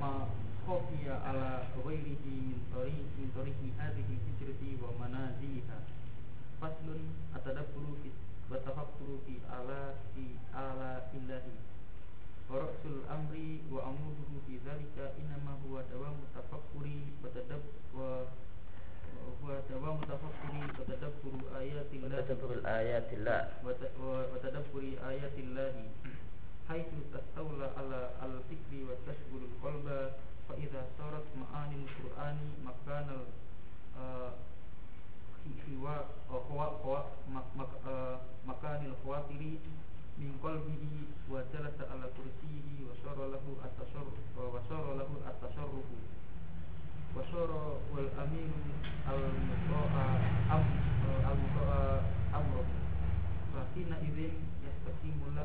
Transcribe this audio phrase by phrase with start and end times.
[0.00, 0.07] ما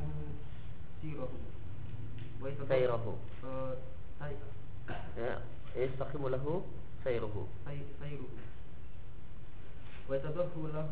[0.03, 1.29] له
[2.67, 3.15] سيره.
[4.19, 5.41] سيره.
[5.75, 6.45] يستقيم له
[7.03, 7.47] سيره.
[8.01, 8.29] سيره.
[10.09, 10.91] ويتضح له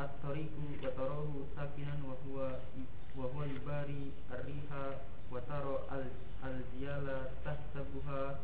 [0.00, 0.52] الطريق
[0.82, 2.36] وتراه ساكنا وهو
[3.16, 4.68] وهو يباري الريح
[5.32, 5.74] وترى
[6.44, 7.06] الجيال
[7.44, 8.38] تحسبها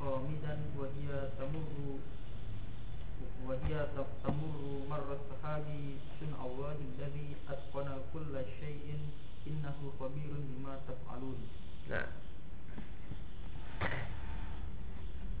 [0.00, 1.98] خامدا وهي تمر
[3.47, 3.73] وهي
[4.23, 4.57] تمر
[4.89, 5.65] مر السحاب
[6.19, 8.87] صنع الله الذي أتقن كل شيء
[9.47, 11.39] إنه خبير بما تفعلون
[11.89, 12.05] Nah.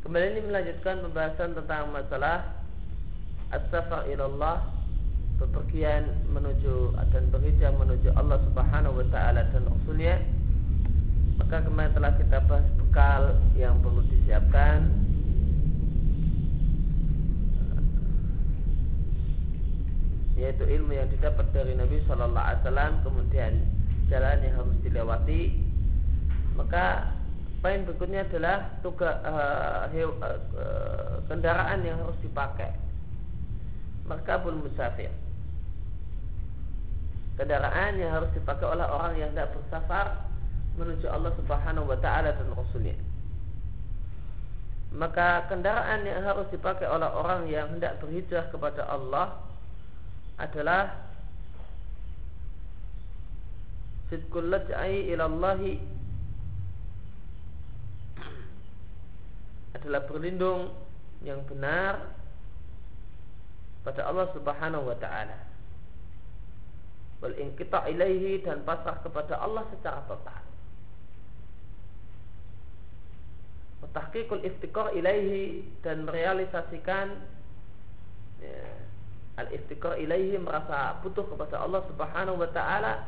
[0.01, 2.57] Kembali ini melanjutkan pembahasan tentang masalah
[3.53, 4.65] as-safar ilallah
[5.37, 10.17] bepergian menuju dan berhijrah menuju Allah Subhanahu wa taala dan Rasulnya
[11.37, 13.21] maka kemarin telah kita bahas bekal
[13.53, 14.89] yang perlu disiapkan
[20.34, 23.52] Yaitu ilmu yang didapat dari Nabi Shallallahu Alaihi Wasallam kemudian
[24.10, 25.42] jalan yang harus dilewati.
[26.58, 27.10] Maka
[27.62, 32.70] poin berikutnya adalah tugas uh, uh, kendaraan yang harus dipakai.
[34.04, 35.08] Pun musafir.
[37.34, 40.28] Kendaraan yang harus dipakai oleh orang yang tidak bersafar
[40.78, 42.94] menuju Allah Subhanahu wa taala dan rasulnya.
[44.94, 49.43] Maka kendaraan yang harus dipakai oleh orang yang hendak berhijrah kepada Allah
[50.38, 50.90] adalah
[54.10, 55.78] sidqul laj'i ilallahi
[59.74, 60.70] adalah berlindung
[61.22, 62.14] yang benar
[63.84, 65.38] pada Allah Subhanahu wa taala.
[67.20, 70.42] Wal inqita ilaihi dan pasrah kepada Allah secara total.
[73.94, 77.14] Tahqiqul iftikar ilaihi dan merealisasikan
[78.42, 78.64] ya,
[79.34, 83.02] al iftikar ilaihi merasa butuh kepada Allah Subhanahu wa taala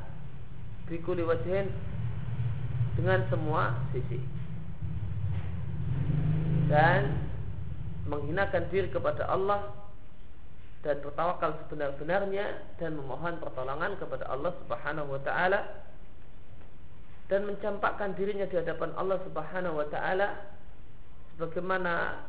[0.90, 1.70] bikuli wajhin
[2.98, 4.18] dengan semua sisi.
[6.66, 7.14] Dan
[8.10, 9.70] menghinakan diri kepada Allah
[10.86, 15.66] dan bertawakal sebenar-benarnya dan memohon pertolongan kepada Allah Subhanahu wa taala
[17.26, 20.46] dan mencampakkan dirinya di hadapan Allah Subhanahu wa taala
[21.34, 22.22] sebagaimana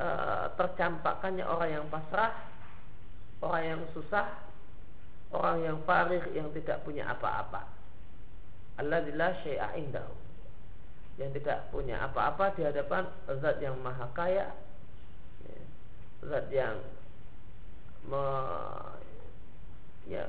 [0.00, 0.06] e,
[0.56, 2.32] tercampakkannya orang yang pasrah,
[3.42, 4.26] orang yang susah,
[5.34, 7.66] orang yang farid yang tidak punya apa-apa.
[8.78, 10.14] Alladzilla syai'a indahu.
[11.14, 13.06] Yang tidak punya apa-apa di hadapan
[13.38, 14.50] zat yang maha kaya,
[15.46, 15.58] ya,
[16.26, 16.74] zat yang
[18.10, 18.22] me,
[20.10, 20.26] ya,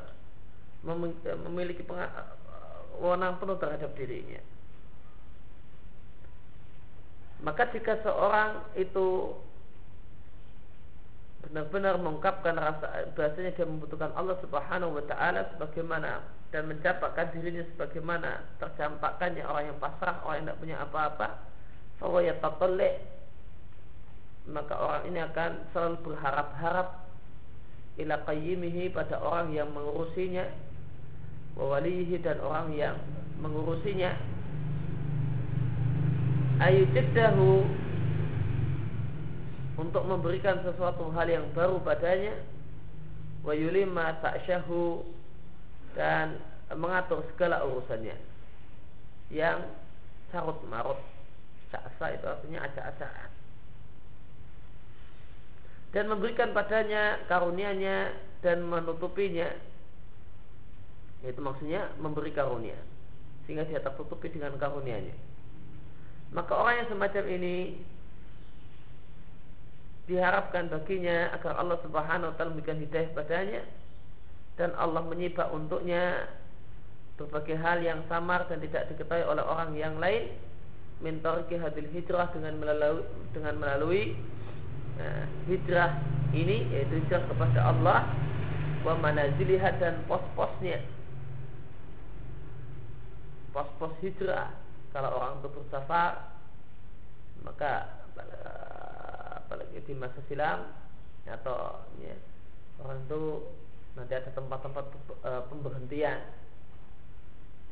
[1.42, 1.82] memiliki
[3.02, 4.38] wewenang penuh terhadap dirinya.
[7.42, 9.34] Maka jika seorang itu
[11.50, 18.44] benar-benar mengungkapkan rasa bahasanya dia membutuhkan Allah Subhanahu wa taala sebagaimana dan mencampakkan dirinya sebagaimana
[18.64, 21.28] tercampakkannya orang yang pasrah, orang yang tidak punya apa-apa,
[22.00, 22.34] bahwa ya
[24.46, 26.88] maka orang ini akan selalu berharap-harap
[27.98, 30.46] ila qayyimihi pada orang yang mengurusinya
[31.56, 32.96] wawalihi dan orang yang
[33.40, 34.12] mengurusinya.
[36.56, 37.68] Ayujiddahu
[39.76, 42.36] untuk memberikan sesuatu hal yang baru padanya.
[43.46, 45.06] Wa yulima ta'syahu
[45.94, 46.42] dan
[46.74, 48.18] mengatur segala urusannya.
[49.30, 49.70] Yang
[50.34, 51.00] carut marut
[51.70, 53.36] caksa itu artinya acak-acakan
[55.96, 58.12] dan memberikan padanya karunianya
[58.44, 59.48] dan menutupinya.
[61.24, 62.76] Itu maksudnya memberi karunia.
[63.48, 65.16] Sehingga dia tertutupi dengan karunianya.
[66.36, 67.80] Maka orang yang semacam ini
[70.06, 73.62] diharapkan baginya agar Allah Subhanahu wa taala memberikan hidayah padanya
[74.56, 76.30] dan Allah menyibak untuknya
[77.16, 80.32] berbagai hal yang samar dan tidak diketahui oleh orang yang lain.
[81.04, 83.04] Mentorki hadil hijrah dengan melalui
[83.36, 84.16] dengan melalui
[84.96, 86.00] nah, hijrah
[86.32, 88.08] ini yaitu hijrah kepada Allah
[88.88, 90.80] wa manaziliha dan pos-posnya.
[93.52, 94.56] Pos-pos hijrah.
[94.96, 96.32] Kalau orang itu bersafar
[97.44, 97.92] maka
[99.84, 100.72] di masa silam
[101.26, 102.16] atau ya,
[102.80, 103.22] orang itu
[103.98, 104.86] nanti ada tempat-tempat
[105.26, 106.20] e, pemberhentian.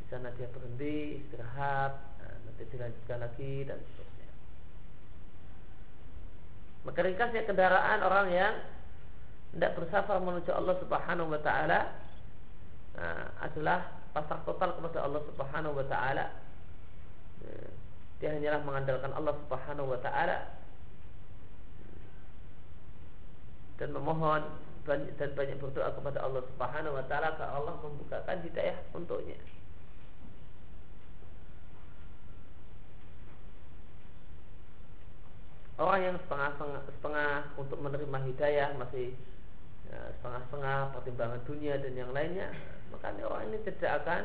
[0.02, 4.30] Di sana dia berhenti istirahat nah, nanti dilanjutkan lagi dan seterusnya.
[6.84, 8.54] Maka ringkasnya kendaraan orang yang
[9.54, 11.80] tidak bersafar menuju Allah Subhanahu wa taala
[12.98, 13.80] nah, adalah
[14.18, 16.26] pasrah total kepada Allah Subhanahu wa taala.
[17.44, 17.58] Ya,
[18.18, 20.63] dia hanyalah mengandalkan Allah Subhanahu wa taala
[23.82, 24.42] dan memohon
[24.84, 29.40] dan banyak berdoa kepada Allah Subhanahu wa taala agar Allah membukakan hidayah untuknya.
[35.80, 39.16] Orang yang setengah-setengah setengah untuk menerima hidayah masih
[39.90, 42.54] ya, setengah-setengah pertimbangan dunia dan yang lainnya
[42.94, 44.22] maka orang ini tidak akan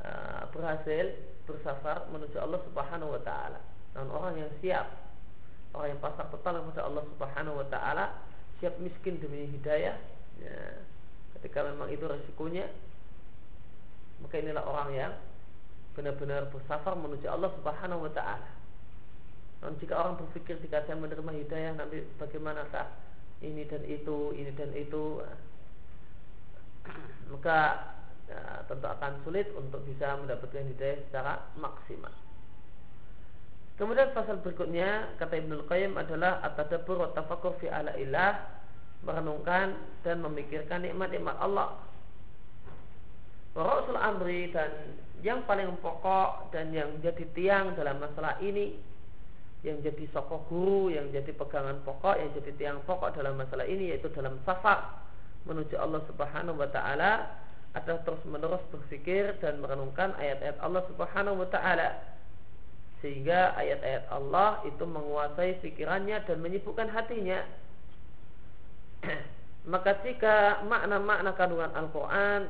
[0.00, 1.04] uh, berhasil
[1.44, 3.60] bersafar menuju Allah Subhanahu wa taala.
[3.92, 4.88] Dan orang yang siap,
[5.76, 8.04] orang yang pasrah total kepada Allah Subhanahu wa taala,
[8.64, 10.00] siap miskin demi hidayah,
[10.40, 10.56] ya,
[11.36, 12.64] ketika memang itu resikonya,
[14.24, 15.12] maka inilah orang yang
[15.92, 18.48] benar-benar bersafar menuju Allah Subhanahu wa taala.
[19.60, 22.88] Dan jika orang berpikir jika saya menerima hidayah nanti bagaimanakah
[23.44, 25.20] ini dan itu, ini dan itu,
[27.28, 27.92] maka
[28.24, 32.16] ya, tentu akan sulit untuk bisa mendapatkan hidayah secara maksimal.
[33.74, 38.38] Kemudian pasal berikutnya kata Ibnu Qayyim adalah at-tadabbur wa tafakkur fi ala ilah
[39.02, 39.74] merenungkan
[40.06, 41.74] dan memikirkan nikmat-nikmat Allah.
[43.54, 44.70] Rasul amri dan
[45.22, 48.74] yang paling pokok dan yang jadi tiang dalam masalah ini
[49.64, 53.96] yang jadi sokok guru, yang jadi pegangan pokok, yang jadi tiang pokok dalam masalah ini
[53.96, 55.00] yaitu dalam safar
[55.48, 57.40] menuju Allah Subhanahu wa taala
[57.74, 62.13] adalah terus-menerus berpikir dan merenungkan ayat-ayat Allah Subhanahu wa taala
[63.04, 67.44] sehingga ayat-ayat Allah itu menguasai pikirannya dan menyibukkan hatinya.
[69.72, 72.48] Maka jika makna-makna kandungan Al-Quran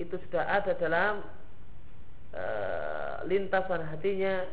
[0.00, 1.20] itu sudah ada dalam
[2.32, 4.48] uh, lintasan hatinya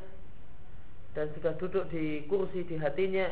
[1.15, 3.31] dan sudah duduk di kursi di hatinya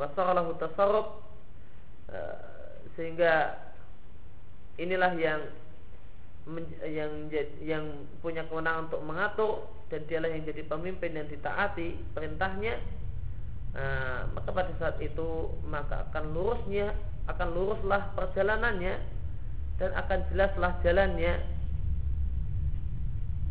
[0.00, 1.20] wasalahu tasarruf
[2.08, 3.60] uh, sehingga
[4.80, 5.40] inilah yang
[6.88, 7.12] yang
[7.60, 7.84] yang
[8.24, 12.76] punya kewenangan untuk mengatur dan dialah yang jadi pemimpin yang ditaati perintahnya.
[13.72, 16.92] Nah, maka pada saat itu maka akan lurusnya
[17.28, 18.96] akan luruslah perjalanannya
[19.76, 21.44] dan akan jelaslah jalannya.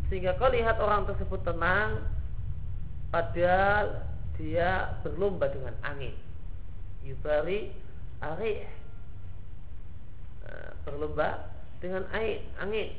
[0.10, 2.02] Sehingga kau lihat orang tersebut tenang
[3.14, 4.02] padahal
[4.38, 6.14] dia berlomba dengan angin.
[7.06, 7.70] Yubari
[8.22, 8.66] arih.
[10.88, 11.52] Berlomba
[11.84, 12.96] dengan air, angin.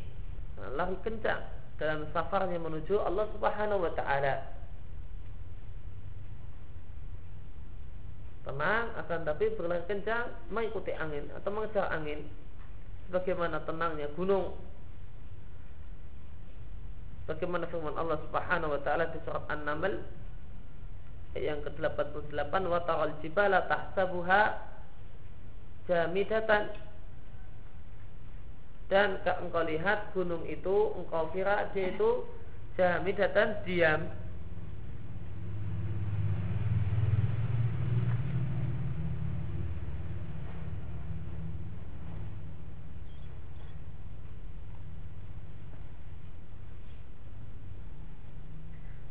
[0.77, 4.35] Lari kencang dalam safarnya menuju Allah Subhanahu wa taala.
[8.43, 12.27] Tenang akan tapi berlari kencang mengikuti angin atau mengejar angin
[13.07, 14.59] sebagaimana tenangnya gunung.
[17.31, 20.01] Bagaimana firman Allah Subhanahu wa taala di surat An-Naml
[21.37, 24.43] yang ke-88 wa taral jibala tahsabuha
[25.85, 26.73] jamidatan
[28.89, 32.25] dan engkau lihat gunung itu engkau kira dia itu
[32.81, 34.09] jamidatan diam.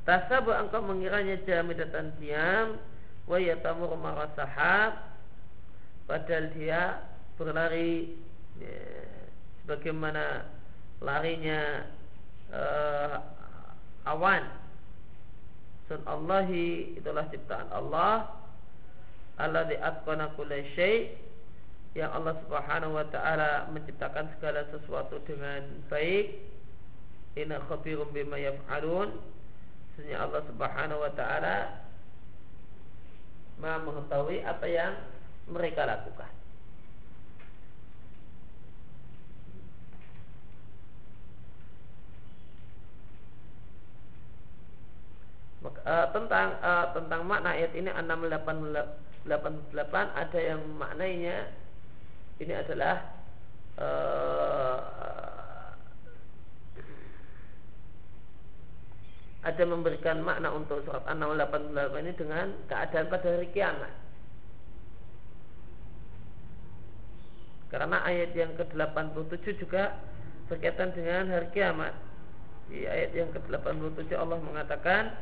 [0.07, 2.81] Tasabu engkau mengiranya jamidatan diam
[3.29, 5.05] wa yatamur marasahab
[6.09, 7.05] padahal dia
[7.37, 8.17] berlari.
[8.57, 9.16] Ya,
[9.67, 10.47] bagaimana
[11.03, 11.85] larinya
[12.49, 13.15] uh,
[14.07, 14.47] awan.
[15.91, 18.31] Sun Allahi itulah ciptaan Allah.
[19.37, 21.13] Alladzi atqana kulla syai'
[21.93, 26.41] yang Allah Subhanahu wa taala menciptakan segala sesuatu dengan baik.
[27.37, 29.13] Inna khabirum bima yaf'alun.
[29.93, 31.55] Sesungguhnya Allah Subhanahu wa taala
[33.61, 34.93] mengetahui apa yang
[35.49, 36.36] mereka lakukan
[45.87, 49.31] uh, tentang uh, tentang makna ayat ini 688
[49.95, 51.47] ada yang maknanya
[52.43, 52.95] ini adalah
[53.79, 55.07] uh,
[59.47, 61.39] ada memberikan makna untuk surat An-Nahl
[62.03, 63.95] ini dengan keadaan pada hari kiamat.
[67.71, 69.95] Karena ayat yang ke-87 juga
[70.51, 71.95] berkaitan dengan hari kiamat.
[72.67, 75.15] Di ayat yang ke-87 Allah mengatakan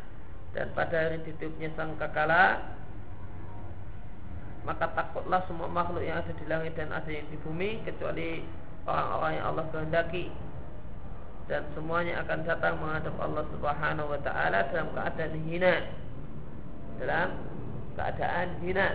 [0.55, 2.63] dan pada hari ditutupnya sang kakala
[4.65, 8.41] maka takutlah semua makhluk yang ada di langit dan ada yang di bumi kecuali
[8.89, 10.25] orang-orang yang Allah kehendaki.
[11.45, 15.75] Dan semuanya akan datang menghadap Allah Subhanahu wa taala dalam keadaan hina
[16.97, 17.29] dalam
[17.93, 18.89] keadaan hina.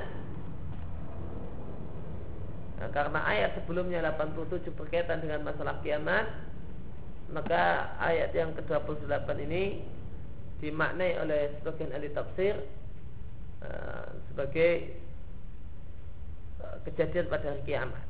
[2.82, 6.26] Nah, karena ayat sebelumnya 87 berkaitan dengan masalah kiamat
[7.30, 9.86] maka ayat yang ke-28 ini
[10.60, 12.54] dimaknai oleh sebagian ahli tafsir
[13.64, 14.94] uh, sebagai
[16.60, 18.06] uh, kejadian pada hari kiamat.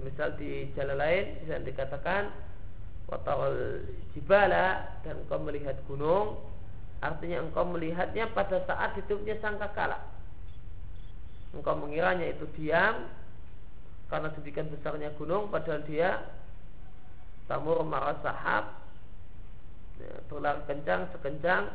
[0.00, 2.32] Misal di jalan lain bisa dikatakan
[3.10, 3.82] watawal
[4.14, 6.38] jibala dan engkau melihat gunung
[7.02, 9.98] artinya engkau melihatnya pada saat hidupnya sangkakala
[11.50, 13.10] engkau mengiranya itu diam
[14.06, 16.22] karena sedikit besarnya gunung padahal dia
[17.50, 18.79] tamur marah sahab
[20.28, 21.68] berlari kencang sekencang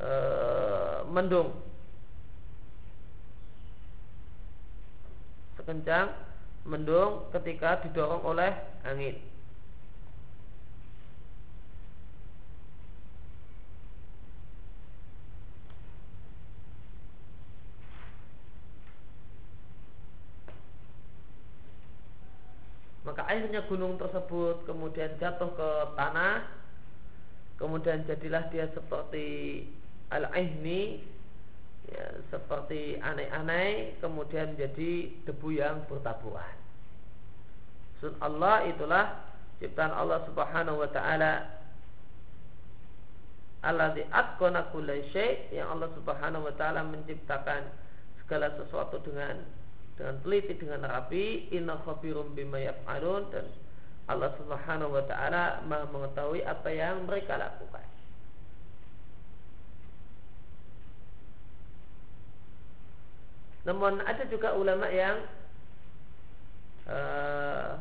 [0.00, 0.10] e,
[1.10, 1.52] mendung.
[5.56, 6.12] Sekencang
[6.66, 8.52] mendung ketika didorong oleh
[8.82, 9.16] angin.
[23.06, 26.65] Maka akhirnya gunung tersebut kemudian jatuh ke tanah
[27.56, 29.64] kemudian jadilah dia seperti
[30.12, 31.02] al-ihni
[31.88, 34.92] ya, seperti aneh-aneh kemudian menjadi
[35.24, 36.56] debu yang bertaburan
[38.00, 39.26] sun Allah itulah
[39.60, 41.56] ciptaan Allah Subhanahu wa taala.
[43.64, 44.70] Alladzi atqana
[45.50, 47.66] yang Allah Subhanahu wa taala menciptakan
[48.22, 49.42] segala sesuatu dengan
[49.96, 51.50] dengan teliti dengan rapi.
[51.56, 53.48] Inna khabirum bima yaf'alun dan
[54.06, 57.82] Allah Subhanahu wa taala mengetahui apa yang mereka lakukan.
[63.66, 65.26] Namun ada juga ulama yang
[66.86, 67.74] uh,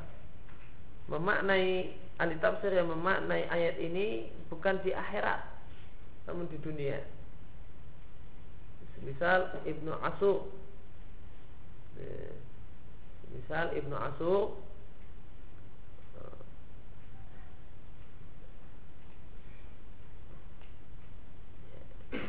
[1.05, 5.45] memaknai ahli tafsir yang memaknai ayat ini bukan di akhirat
[6.25, 7.05] namun di dunia.
[9.05, 10.49] Misal Ibnu Asur
[12.01, 12.33] eh,
[13.35, 14.57] Misal Ibnu Asur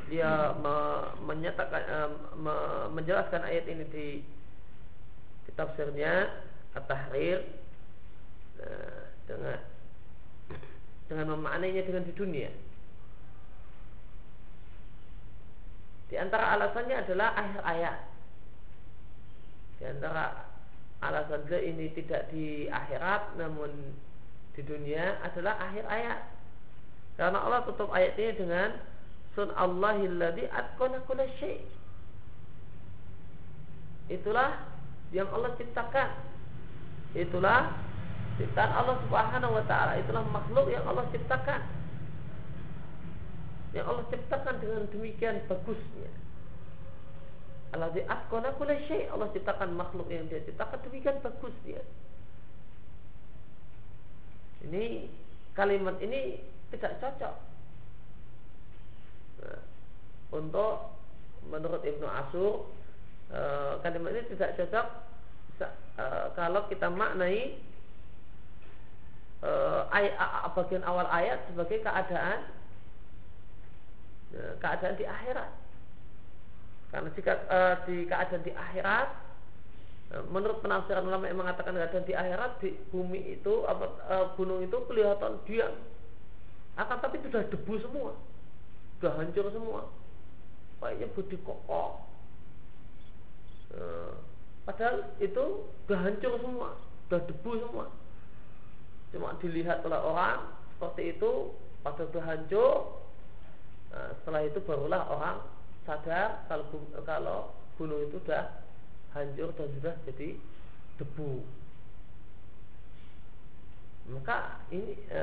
[0.08, 0.76] dia me,
[1.26, 2.54] menyatakan uh, me,
[2.94, 4.06] menjelaskan ayat ini di,
[5.46, 6.30] di tafsirnya
[6.76, 7.40] At-Tahrir
[8.62, 9.58] uh, dengan
[11.06, 12.50] dengan memaknainya dengan di dunia.
[16.06, 17.98] Di antara alasannya adalah akhir ayat.
[19.76, 20.24] Di antara
[21.02, 23.70] alasan dia ini tidak di akhirat namun
[24.54, 26.20] di dunia adalah akhir ayat.
[27.16, 28.70] Karena Allah tutup ayat ini dengan
[29.36, 31.60] sun Allahilladzi atqana kulla syai.
[34.08, 34.64] Itulah
[35.12, 36.08] yang Allah ciptakan.
[37.12, 37.76] Itulah
[38.40, 40.00] ciptaan Allah Subhanahu wa taala.
[40.00, 41.60] Itulah makhluk yang Allah ciptakan.
[43.76, 46.10] Yang Allah ciptakan dengan demikian bagusnya.
[47.76, 49.12] Allah di atqana kulla syai.
[49.12, 51.84] Allah ciptakan makhluk yang dia ciptakan demikian bagusnya.
[54.64, 55.12] Ini
[55.52, 56.40] kalimat ini
[56.72, 57.55] tidak cocok
[60.36, 60.92] untuk
[61.48, 62.68] menurut Ibnu Asur
[63.32, 63.40] e,
[63.80, 64.86] kalimat ini tidak cocok
[65.64, 66.04] e,
[66.36, 67.56] kalau kita maknai
[69.40, 69.50] e,
[69.88, 72.38] ay, a, bagian awal ayat sebagai keadaan
[74.36, 75.50] e, keadaan di akhirat.
[76.92, 79.08] Karena jika e, di keadaan di akhirat
[80.30, 84.76] menurut penafsiran ulama yang mengatakan keadaan di akhirat di bumi itu apa e, gunung itu
[84.86, 85.74] kelihatan diam.
[86.76, 88.12] Akan tapi sudah debu semua
[88.96, 89.80] sudah hancur semua
[90.80, 92.06] Kayaknya budi kokoh
[93.76, 94.12] Eh,
[94.64, 96.70] padahal itu sudah hancur semua,
[97.06, 97.86] sudah debu semua.
[99.10, 101.52] Cuma dilihat oleh orang seperti itu,
[101.82, 102.74] padahal sudah hancur.
[103.92, 105.38] Nah, setelah itu barulah orang
[105.86, 106.64] sadar kalau
[107.06, 107.38] kalau
[107.78, 108.64] gunung itu sudah
[109.14, 110.28] hancur dan sudah jadi
[110.98, 111.44] debu.
[114.06, 115.22] Maka ini e,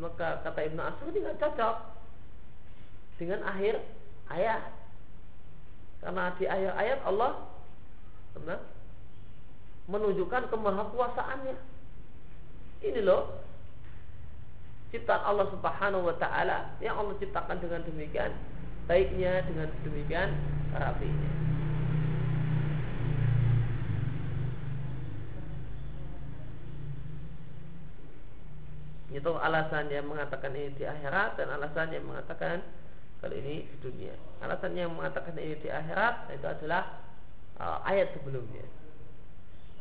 [0.00, 1.76] maka kata Ibnu Asur ini nggak cocok
[3.20, 3.76] dengan akhir
[4.30, 4.62] ayat.
[6.00, 7.44] Karena di ayat-ayat Allah
[9.90, 11.56] menunjukkan kemahakuasaannya.
[12.80, 13.36] Ini loh
[14.90, 18.34] ciptaan Allah Subhanahu wa taala yang Allah ciptakan dengan demikian
[18.90, 20.34] baiknya dengan demikian
[20.74, 21.30] rapinya.
[29.10, 32.62] Itu alasan yang mengatakan ini di akhirat dan alasan yang mengatakan
[33.20, 34.16] kalau ini di dunia.
[34.40, 37.04] Alasan yang mengatakan ini di akhirat itu adalah
[37.60, 38.64] uh, ayat sebelumnya.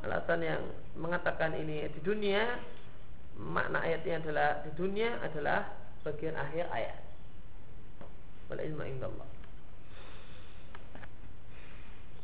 [0.04, 0.62] Alasan yang
[1.00, 2.60] mengatakan ini di dunia
[3.40, 5.72] makna ayatnya adalah di dunia adalah
[6.04, 7.00] bagian akhir ayat.
[8.52, 9.30] Wal ilmu indallah.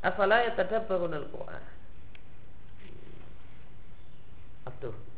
[0.03, 1.63] Afala yatadabbarun al-Qur'an.
[4.67, 5.14] Abduh.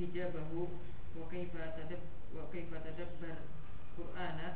[0.00, 0.62] Hijabahu
[1.20, 2.00] wa kaifa tadab
[2.36, 3.36] wa kaifa tadabbar
[4.00, 4.46] qur'ana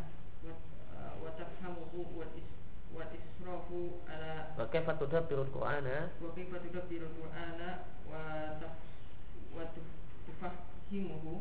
[1.22, 2.24] wa tafhamuhu wa
[2.96, 7.68] wa israfu ala wa kaifa tudabbirul qur'ana wa kaifa tudabbirul qur'ana
[8.09, 8.20] wa
[9.54, 9.64] wa
[10.26, 11.35] tufahimuhu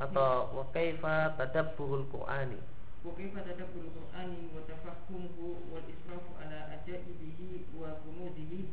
[0.00, 2.56] atau wa kaifa tadabburul qur'ani
[3.04, 8.70] wa kaifa tadabburul qur'ani wa tafahumuhu wal israfu ala ajaibihi wa kunuzihi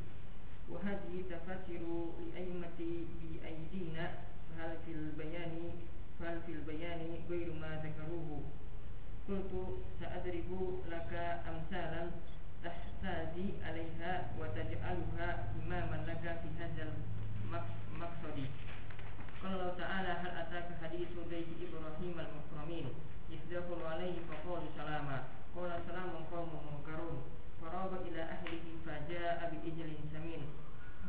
[0.69, 1.84] وهذه تفسر
[2.19, 2.80] لأئمة
[3.21, 4.12] بأيدينا
[4.49, 5.71] فهل في البيان
[6.19, 8.41] فهل في البيان غير ما ذكروه؟
[9.30, 9.54] قلت
[9.99, 11.13] سأضرب لك
[11.49, 12.12] أمثالا
[12.63, 16.93] تحتاجي عليها وتجعلها إماما لك في هذا
[17.93, 18.38] المقصد
[19.43, 22.86] قال الله تعالى هل أتاك حديث بيت إبراهيم المكرمين؟
[23.30, 25.23] إذ دخلوا عليه فقالوا سلاما.
[25.56, 27.23] قال سلام قوم منكرون.
[27.64, 30.42] فراب إلى أهله فجاء بإجل سمين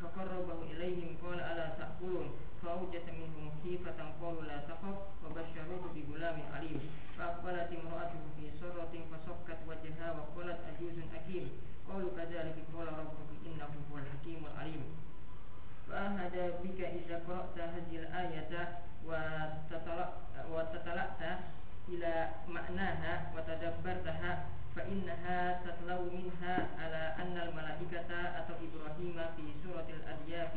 [0.01, 2.31] فقربه إليهم قال ألا تأكلون
[2.63, 6.79] فأوجس منهم خيفة قالوا لا تخف وبشروه بغلام عليم
[7.17, 11.49] فأقبلت امرأته في سرة فصكت وجهها وقالت أجوز أكيم
[11.89, 14.83] قالوا كذلك قال ربك إنه هو الحكيم العليم
[15.89, 18.79] فأهد بك إذا قرأت هذه الآية
[20.51, 21.39] وتطلعت
[21.89, 24.45] إلى معناها وتدبرتها
[24.75, 30.51] فإنها تتلو منها على أن الملائكة أتوا إبراهيم في سورة الأدياف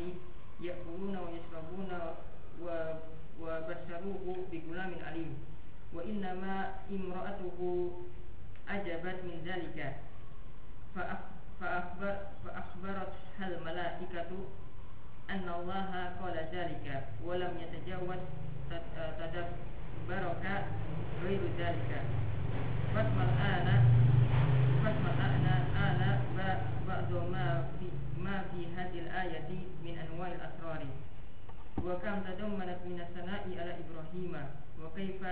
[0.60, 1.88] يأكلون ويشربون
[3.40, 5.44] وبشروه بغلام عليم
[5.94, 7.90] وإنما امرأته
[8.68, 9.96] أجبت من ذلك
[11.60, 14.30] فأخبر فأخبرتها الملائكة
[15.30, 18.18] أن الله قال ذلك ولم يتجاوز
[20.08, 20.64] تدبرك
[21.24, 21.90] غير ذلك
[22.94, 23.84] فاسمع الآن
[24.84, 25.54] فاسمع أنا
[26.88, 27.86] بعض ما في
[28.22, 29.48] ما في هذه الآية
[29.84, 30.86] من أنواع الأسرار
[31.78, 34.34] وكم تضمنت من الثناء على إبراهيم
[34.82, 35.22] وكيف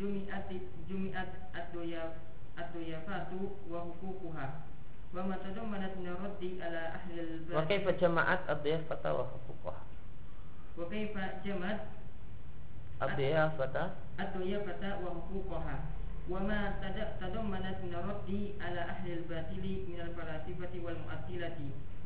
[0.00, 0.50] جمعت
[0.90, 1.28] جمعت
[2.58, 3.28] الضيافات
[3.70, 4.50] وحقوقها
[5.14, 9.82] وما تضمنت من الرد على أهل البلد وكيف جمعت الضيافة وحقوقها
[10.78, 11.80] وكيف جمعت
[13.02, 13.90] الضيافة
[14.20, 15.76] الضيافة وحقوقها
[16.30, 16.60] وما
[17.20, 21.56] تضمنت من الرد على أهل الباطل من الفلاسفة والمؤثلة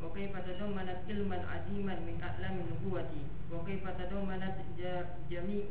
[0.03, 3.09] وكيف تضمنت علما عظيما من أعلام النبوة
[3.53, 4.55] وكيف تضمنت
[5.31, 5.65] جميع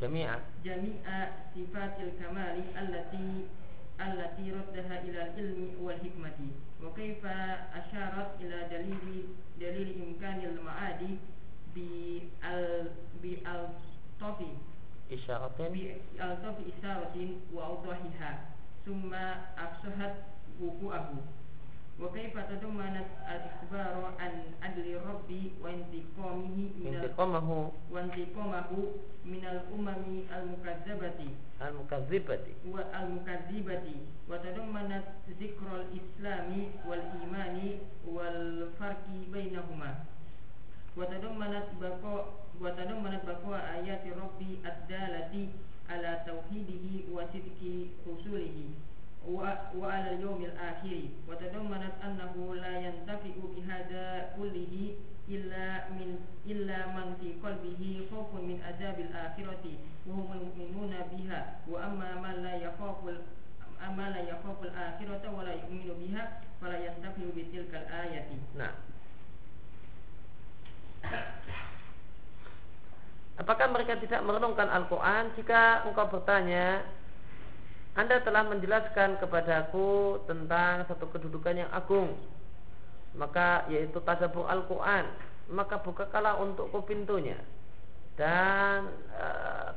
[0.00, 3.28] جميع جميع صفات الكمال التي
[4.00, 6.38] التي ردها إلى العلم والحكمة
[6.84, 7.26] وكيف
[7.74, 9.24] أشارت إلى دليل
[9.60, 11.18] دليل إمكان المعاد
[14.21, 14.45] بالطف
[15.11, 15.57] إشارة.
[15.59, 17.17] بألطف إشارة
[17.53, 18.39] وأوضحها
[18.85, 19.13] ثم
[19.57, 20.15] أفسحت
[20.61, 21.13] وقوعه.
[22.01, 27.71] وكيف تضمنت الإخبار عن عدل الرب وانتقامه من انتقامه.
[27.91, 28.71] وانتقامه
[29.25, 31.19] من الأمم المكذبة.
[31.61, 32.45] المكذبة.
[32.67, 33.87] والمكذبة.
[34.29, 35.03] وتضمنت
[35.41, 36.49] ذكر الإسلام
[36.87, 37.57] والإيمان
[38.07, 39.95] والفرق بينهما.
[40.97, 42.25] وتضمنت بقاء
[42.61, 45.33] وتضمنت بقاء آيات رب الدالة
[45.89, 47.61] على توحيده وصدق
[48.07, 48.57] رسوله
[49.77, 50.93] وعلى اليوم الآخر.
[51.29, 54.05] وتضمنت أنه لا ينتفع بهذا
[54.37, 54.73] كله
[55.29, 56.09] إلا من
[56.47, 57.81] إلا من في قلبه
[58.11, 59.65] خوف من عذاب الآخرة
[60.07, 61.41] وهم المؤمنون بها.
[61.67, 62.97] وأما من لا يخاف
[63.87, 68.25] أما لا يخاف الآخرة ولا يؤمن بها فلا ينتفع بتلك الآية.
[68.57, 68.73] Nah
[73.37, 75.29] Apakah mereka tidak merenungkan Al-Quran?
[75.37, 76.81] Jika engkau bertanya
[77.93, 82.17] Anda telah menjelaskan kepadaku Tentang satu kedudukan yang agung
[83.13, 85.05] Maka yaitu tadabur Al-Quran.
[85.53, 87.37] Maka bukakanlah untukku pintunya
[88.17, 89.69] Dan uh,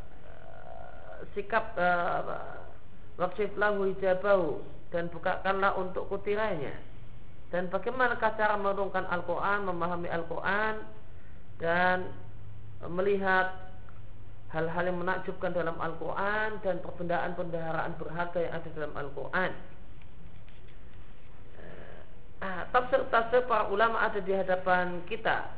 [1.37, 2.65] Sikap uh,
[3.21, 6.73] Waksif lahu hijabahu Dan bukakanlah untukku tirainya.
[7.53, 11.00] Dan bagaimana cara merenungkan Al-Quran Memahami Al-Quran
[11.61, 12.09] Dan
[12.89, 13.71] melihat
[14.51, 19.51] hal-hal yang menakjubkan dalam Al-Quran dan perbendaan pendaharaan berharga yang ada dalam Al-Quran.
[22.41, 25.53] Ah, tafsir-tafsir para ulama ada di hadapan kita.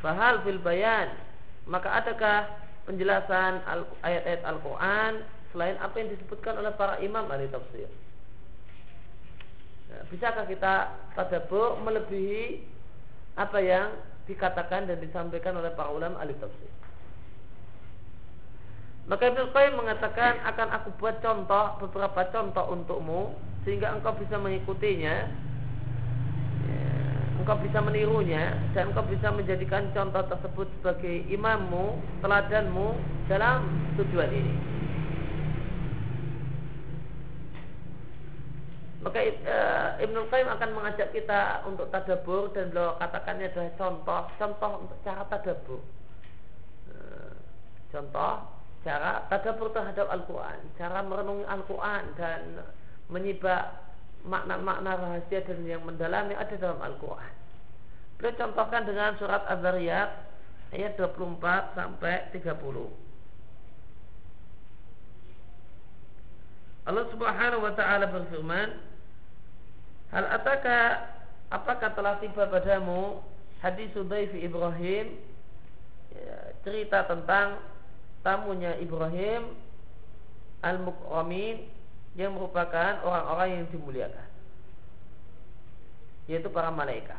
[0.00, 1.14] Fahal fil bayan,
[1.68, 2.48] maka adakah
[2.88, 3.62] penjelasan
[4.02, 5.12] ayat-ayat Al-Quran
[5.54, 7.86] selain apa yang disebutkan oleh para imam ahli tafsir?
[9.92, 12.64] Nah, bisakah kita tadabur melebihi
[13.36, 13.92] apa yang
[14.26, 16.70] dikatakan dan disampaikan oleh para ulama ahli tafsir.
[19.10, 23.34] Maka Ibnu Qayyim mengatakan akan aku buat contoh beberapa contoh untukmu
[23.66, 25.14] sehingga engkau bisa mengikutinya,
[26.70, 26.86] ya,
[27.42, 32.94] engkau bisa menirunya dan engkau bisa menjadikan contoh tersebut sebagai imammu, teladanmu
[33.26, 33.66] dalam
[33.98, 34.71] tujuan ini.
[39.02, 44.72] Maka uh, Ibnu Qayyim akan mengajak kita untuk tadabur dan beliau katakannya adalah contoh contoh
[44.86, 45.82] untuk cara tadabur.
[46.86, 47.34] Uh,
[47.90, 48.46] contoh
[48.86, 52.62] cara tadabur terhadap Al-Quran, cara merenungi Al-Quran dan
[53.10, 53.74] menyibak
[54.22, 57.32] makna-makna rahasia dan yang mendalam yang ada dalam Al-Quran.
[58.22, 60.10] Beliau contohkan dengan surat Az-Zariyat
[60.78, 63.02] ayat 24 sampai 30.
[66.82, 68.91] Allah Subhanahu wa taala berfirman,
[70.12, 71.08] Hal ataka
[71.48, 73.24] apakah telah tiba padamu
[73.64, 75.16] hadis Sudaifi Ibrahim
[76.12, 77.64] ya, cerita tentang
[78.20, 79.56] tamunya Ibrahim
[80.60, 81.64] al-mukramin
[82.12, 84.28] yang merupakan orang-orang yang dimuliakan
[86.30, 87.18] yaitu para malaikat.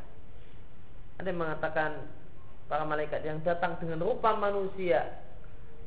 [1.17, 1.91] Ada yang mengatakan
[2.69, 5.22] para malaikat yang datang dengan rupa manusia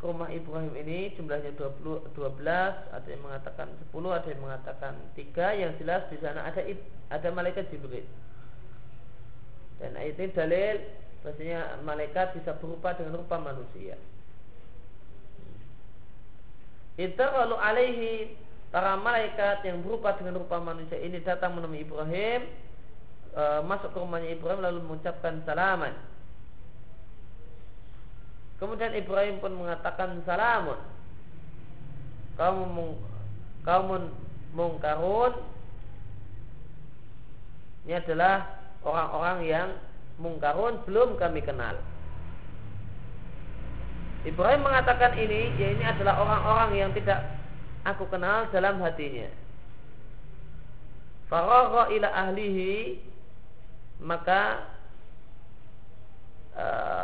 [0.03, 2.45] rumah Ibrahim ini jumlahnya 20, 12
[2.93, 6.61] ada yang mengatakan 10 ada yang mengatakan 3 yang jelas di sana ada
[7.09, 8.05] ada malaikat Jibril.
[9.81, 10.77] Dan ayat ini dalil
[11.21, 13.97] bahasanya malaikat bisa berupa dengan rupa manusia.
[16.97, 18.33] Itu kalau alaihi
[18.73, 22.49] para malaikat yang berupa dengan rupa manusia ini datang menemui Ibrahim
[23.37, 25.93] e, masuk ke rumahnya Ibrahim lalu mengucapkan salaman
[28.57, 30.81] Kemudian Ibrahim pun mengatakan salamun.
[32.37, 32.93] Kamu mung,
[33.65, 34.13] kamu
[34.53, 35.33] mungkarun
[37.87, 39.69] ini adalah orang-orang yang
[40.19, 41.79] mungkarun belum kami kenal.
[44.27, 47.39] Ibrahim mengatakan ini, ya ini adalah orang-orang yang tidak
[47.87, 49.31] aku kenal dalam hatinya.
[51.31, 53.01] Faragha ila ahlihi
[54.03, 54.67] maka
[56.57, 56.96] Eh,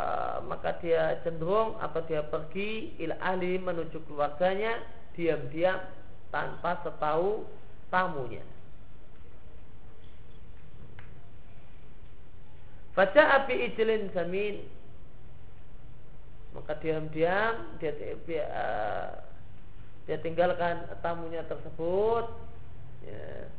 [0.53, 4.77] maka dia cenderung atau dia pergi ila ahli menuju keluarganya
[5.17, 5.81] diam-diam
[6.29, 7.41] tanpa setahu
[7.89, 8.45] tamunya.
[12.93, 14.61] Baca api ijlin samin
[16.53, 19.09] maka diam-diam dia, dia, uh,
[20.05, 22.29] dia tinggalkan tamunya tersebut
[23.01, 23.49] ya.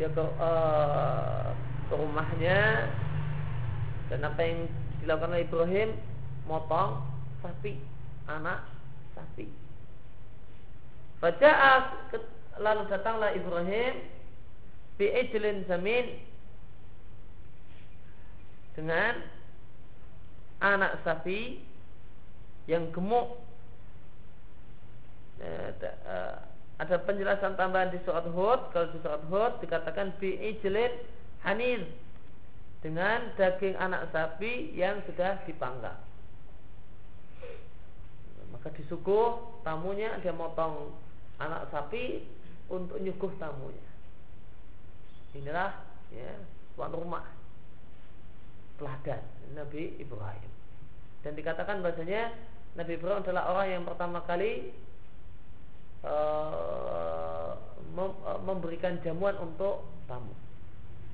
[0.00, 1.52] dia ke, uh,
[1.92, 2.88] ke rumahnya
[4.10, 4.66] dan apa yang
[5.00, 5.88] dilakukan oleh Ibrahim
[6.50, 6.98] motong
[7.40, 7.78] sapi
[8.26, 8.66] anak
[9.14, 9.46] sapi.
[11.22, 11.50] Baca
[12.58, 14.02] lalu datanglah Ibrahim
[14.98, 16.20] bi ijlin zamin
[18.74, 19.22] dengan
[20.60, 21.62] anak sapi
[22.68, 23.40] yang gemuk.
[25.40, 26.36] Eh, eh,
[26.80, 28.60] ada penjelasan tambahan di surat Hud.
[28.72, 30.92] Kalau di surat Hud dikatakan bi ijlin
[31.44, 31.84] hanir
[32.80, 36.00] dengan daging anak sapi yang sudah dipanggang.
[38.50, 40.92] Maka disuguh tamunya dia motong
[41.40, 42.24] anak sapi
[42.72, 43.90] untuk nyuguh tamunya.
[45.36, 45.70] Inilah
[46.10, 46.32] ya
[46.74, 47.24] tuan rumah
[48.80, 49.22] teladan
[49.54, 50.50] Nabi Ibrahim.
[51.20, 52.32] Dan dikatakan bahasanya
[52.74, 54.72] Nabi Ibrahim adalah orang yang pertama kali
[56.00, 57.52] uh,
[58.46, 60.32] memberikan jamuan untuk tamu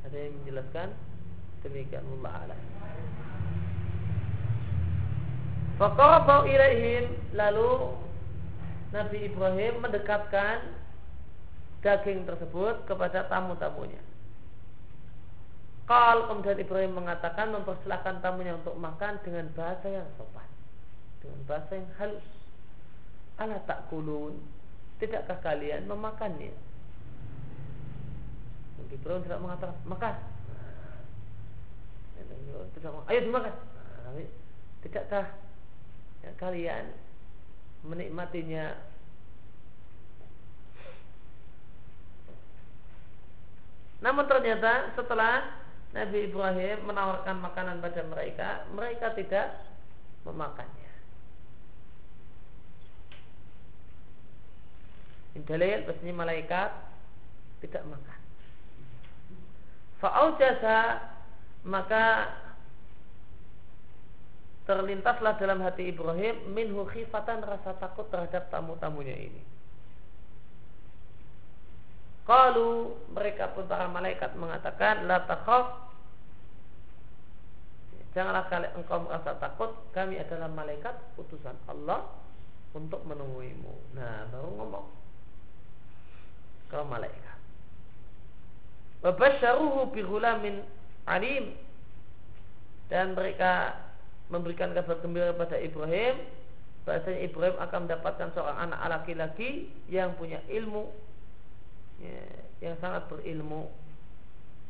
[0.06, 0.88] ada yang menjelaskan
[1.66, 2.62] Demikian Allah alam.
[5.82, 7.90] Faqarabau ilaihim lalu
[8.94, 10.62] Nabi Ibrahim mendekatkan
[11.82, 13.98] daging tersebut kepada tamu-tamunya.
[15.90, 20.46] Kal kemudian Ibrahim mengatakan mempersilahkan tamunya untuk makan dengan bahasa yang sopan,
[21.22, 22.26] dengan bahasa yang halus.
[23.36, 24.38] Ala tak kulun,
[25.02, 26.54] tidakkah kalian memakannya?
[28.80, 30.14] Nabi Ibrahim tidak mengatakan makan.
[33.06, 33.54] Ayo dimakan.
[34.82, 35.26] Tidakkah
[36.22, 36.94] ya, kalian
[37.86, 38.74] menikmatinya
[43.96, 45.56] Namun ternyata setelah
[45.96, 49.56] Nabi Ibrahim menawarkan makanan pada mereka, mereka tidak
[50.28, 50.92] memakannya.
[55.32, 56.70] Ini dalil bahasanya malaikat
[57.64, 58.20] tidak makan.
[60.04, 60.76] Fa'aujasa
[61.66, 62.30] maka
[64.70, 69.42] terlintaslah dalam hati Ibrahim minhu khifatan rasa takut terhadap tamu-tamunya ini.
[72.26, 75.86] Kalau mereka pun para malaikat mengatakan la takhaf.
[78.16, 82.00] Janganlah kalian engkau merasa takut Kami adalah malaikat utusan Allah
[82.72, 83.94] Untuk menemuimu.
[83.94, 84.86] Nah baru ngomong.
[86.66, 87.38] Kalau malaikat.
[89.06, 90.66] Wabasyaruhu bihulamin
[91.06, 91.54] alim.
[92.86, 93.82] Dan mereka
[94.30, 96.22] memberikan kabar gembira kepada Ibrahim
[96.86, 100.86] bahasanya Ibrahim akan mendapatkan seorang anak laki-laki yang punya ilmu
[101.98, 102.22] ya,
[102.62, 103.66] yang sangat berilmu.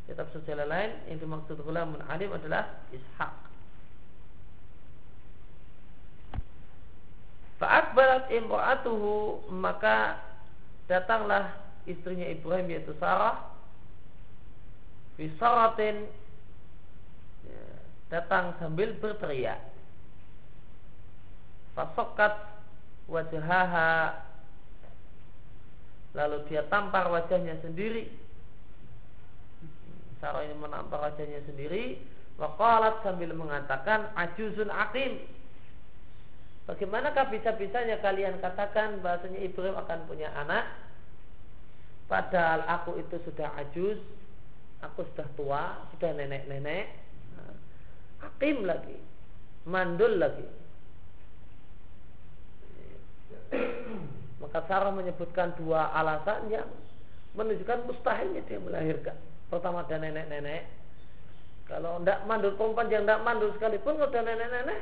[0.09, 3.47] Tetap secara lain yang dimaksud gulamun alim adalah Ishak
[7.57, 10.21] Fa'akbarat imra'atuhu maka
[10.93, 11.57] datanglah
[11.89, 13.49] istrinya Ibrahim yaitu Sarah.
[15.17, 16.05] Fisaratin
[18.11, 19.59] datang sambil berteriak.
[21.75, 22.33] Fasokat
[23.11, 24.23] wajahaha
[26.17, 28.09] lalu dia tampar wajahnya sendiri.
[30.17, 32.01] Sarah ini menampar wajahnya sendiri.
[32.41, 35.21] Waqalat sambil mengatakan ajuzun akim.
[36.67, 40.67] Bagaimanakah bisa-bisanya kalian katakan bahasanya Ibrahim akan punya anak
[42.11, 44.03] Padahal aku itu sudah ajuz
[44.83, 47.06] Aku sudah tua, sudah nenek-nenek
[48.27, 48.99] Hakim lagi
[49.71, 50.47] Mandul lagi
[54.43, 56.67] Maka Sarah menyebutkan dua alasan yang
[57.37, 59.17] menunjukkan mustahilnya dia melahirkan.
[59.53, 60.67] Pertama ada nenek-nenek.
[61.67, 64.81] Kalau tidak mandul perempuan yang tidak mandul sekalipun kalau ada nenek-nenek,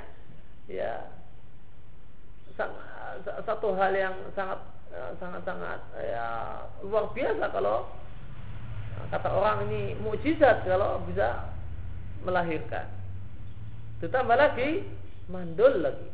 [0.69, 1.07] ya
[3.43, 4.61] satu hal yang sangat
[5.19, 6.27] sangat sangat ya
[6.87, 7.89] luar biasa kalau
[9.11, 11.51] kata orang ini mukjizat kalau bisa
[12.23, 12.87] melahirkan.
[14.05, 14.85] Ditambah lagi
[15.33, 16.09] mandul lagi.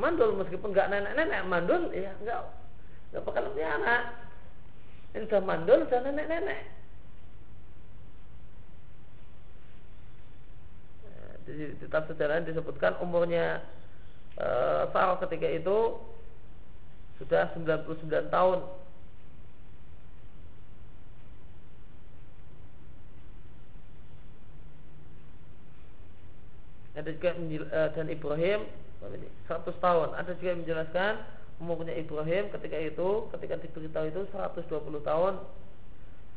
[0.00, 2.40] Mandul meskipun nggak nenek-nenek, mandul ya nggak
[3.12, 4.02] nggak bakal punya anak.
[5.12, 6.60] Ini sudah mandul, sudah nenek-nenek.
[11.44, 13.60] Di kitab sejarah disebutkan umurnya
[14.40, 14.48] e,
[14.88, 16.00] Sarah ketika itu
[17.20, 18.58] sudah 99 tahun
[26.94, 28.60] ada juga uh, dan Ibrahim
[29.02, 30.08] 100 tahun.
[30.14, 31.12] Ada juga yang menjelaskan
[31.58, 35.34] umurnya Ibrahim ketika itu ketika diberitahu itu 120 tahun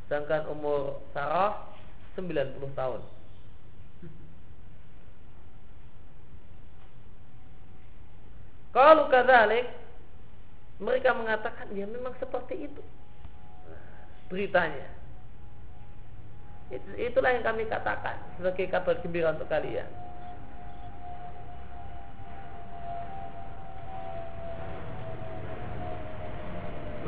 [0.06, 1.70] sedangkan umur Sarah
[2.18, 3.00] 90 tahun.
[8.74, 9.66] Kalau kadalik
[10.78, 12.82] mereka mengatakan ya memang seperti itu.
[14.30, 14.86] Beritanya.
[17.00, 19.88] Itulah yang kami katakan sebagai kabar gembira untuk kalian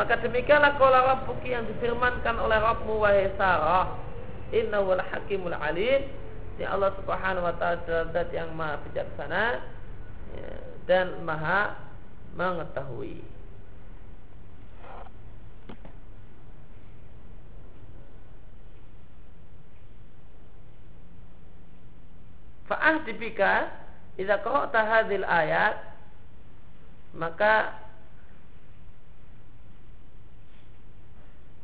[0.00, 4.00] Maka demikianlah kalau Rabbuki yang difirmankan oleh Rabbmu wahai Sarah.
[4.48, 6.08] Innahu hakimul alim.
[6.56, 9.60] Ya Allah Subhanahu wa taala yang maha bijaksana
[10.32, 10.50] ya,
[10.88, 11.76] dan maha
[12.32, 13.20] mengetahui.
[22.72, 23.68] Fa'ah dibika
[24.16, 25.80] Idza qara'ta hadhil ayat
[27.16, 27.72] maka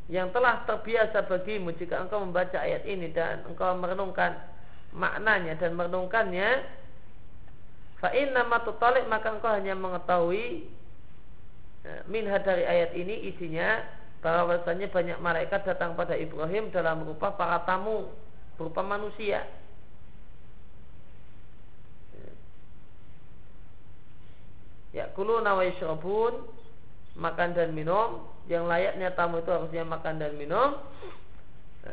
[0.06, 4.38] yang telah terbiasa bagimu jika engkau membaca ayat ini dan engkau merenungkan
[4.94, 6.62] maknanya dan merenungkannya
[7.98, 10.70] fa inna tutalik maka engkau hanya mengetahui
[11.82, 13.82] e, minha dari ayat ini isinya
[14.22, 18.10] bahwa bahwasanya banyak malaikat datang pada Ibrahim dalam rupa para tamu
[18.58, 19.44] berupa manusia.
[24.96, 26.48] Ya kulu nawai syurabun
[27.20, 30.78] makan dan minum yang layaknya tamu itu harusnya makan dan minum.
[31.86, 31.92] E,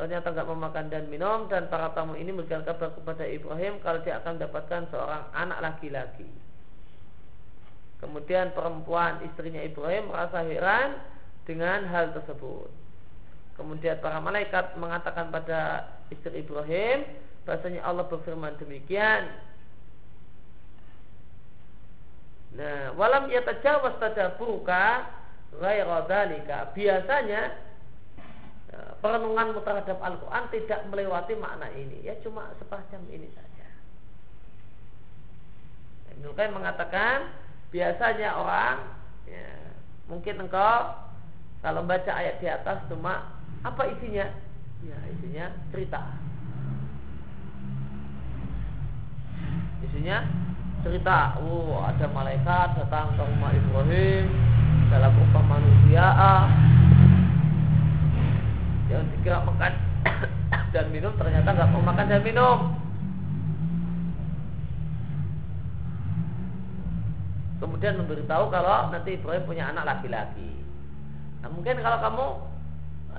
[0.00, 4.20] ternyata nggak memakan dan minum dan para tamu ini memberikan kabar kepada Ibrahim kalau dia
[4.20, 6.28] akan mendapatkan seorang anak laki-laki.
[7.96, 11.00] Kemudian perempuan istrinya Ibrahim merasa heran
[11.48, 12.68] dengan hal tersebut.
[13.56, 17.08] Kemudian para malaikat mengatakan pada istri Ibrahim
[17.48, 19.32] bahasanya Allah berfirman demikian.
[22.56, 25.08] Nah, walam yatajawas tadabuka
[26.76, 27.42] Biasanya
[28.72, 32.04] ya, perenunganmu terhadap Al-Qur'an tidak melewati makna ini.
[32.04, 33.66] Ya cuma semacam ini saja.
[36.16, 37.28] Ibnu mengatakan
[37.68, 38.76] biasanya orang
[39.28, 39.48] ya,
[40.08, 40.96] mungkin engkau
[41.60, 44.28] kalau baca ayat di atas cuma apa isinya?
[44.84, 46.00] Ya, isinya cerita.
[49.82, 50.24] Isinya
[50.86, 54.30] cerita, oh ada malaikat datang ke rumah Ibrahim
[54.86, 56.06] dalam rupa manusia
[58.86, 59.74] yang dikira makan
[60.74, 62.58] dan minum ternyata nggak mau makan dan minum.
[67.58, 70.54] Kemudian memberitahu kalau nanti Ibrahim punya anak laki-laki.
[71.42, 72.26] Nah, mungkin kalau kamu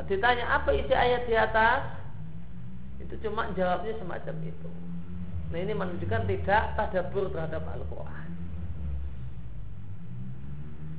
[0.07, 1.83] ditanya apa isi ayat di atas,
[3.03, 4.69] itu cuma jawabnya semacam itu.
[5.47, 8.27] Nah ini menunjukkan tidak tadabur terhadap Al-Quran.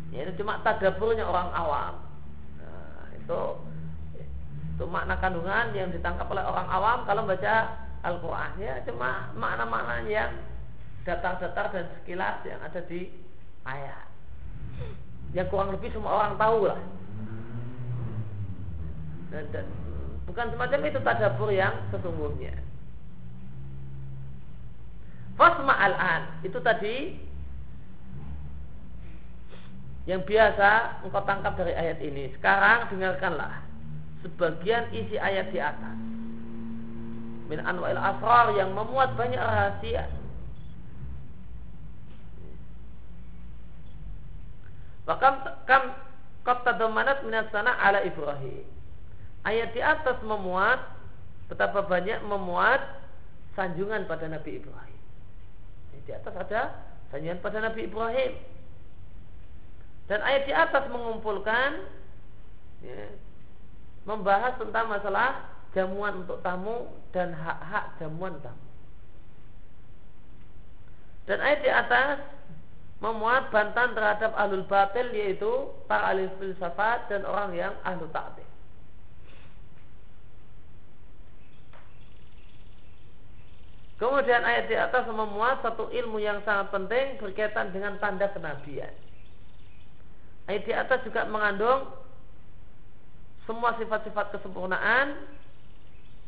[0.09, 1.95] Ya itu cuma tadaburnya orang awam.
[2.57, 3.41] Nah itu
[4.79, 7.55] Itu makna kandungan yang ditangkap oleh orang awam Kalau baca
[8.07, 8.51] Al-Quran.
[8.57, 10.33] Ya cuma makna-makna yang
[11.05, 13.09] Datar-datar dan sekilas yang ada di
[13.65, 14.13] ayat.
[15.33, 16.81] Yang kurang lebih semua orang tahu lah.
[19.33, 19.65] Dan, dan
[20.29, 22.68] bukan semacam itu tadabur yang sesungguhnya
[25.39, 27.15] Fasma al-an itu tadi
[30.11, 32.33] yang biasa engkau tangkap dari ayat ini.
[32.35, 33.63] Sekarang dengarkanlah
[34.27, 35.97] sebagian isi ayat di atas.
[37.47, 40.11] Min anwa'il asrar yang memuat banyak rahasia.
[45.07, 45.97] Bahkan kam
[46.45, 48.65] kota domanat minat sana ala Ibrahim.
[49.45, 50.83] Ayat di atas memuat
[51.53, 52.81] betapa banyak memuat
[53.57, 54.88] sanjungan pada Nabi Ibrahim.
[56.09, 56.63] Di atas ada
[57.13, 58.33] sanjungan pada Nabi Ibrahim.
[60.09, 61.85] Dan ayat di atas mengumpulkan
[62.81, 63.13] ya,
[64.09, 68.65] membahas tentang masalah jamuan untuk tamu dan hak-hak jamuan tamu.
[71.29, 72.25] Dan ayat di atas
[73.05, 78.48] memuat bantahan terhadap ahlul batil yaitu para ahli filsafat dan orang yang ahlu ta'til.
[83.99, 88.95] Kemudian ayat di atas memuat satu ilmu yang sangat penting berkaitan dengan tanda kenabian.
[90.47, 91.91] Ayat di atas juga mengandung
[93.43, 95.19] semua sifat-sifat kesempurnaan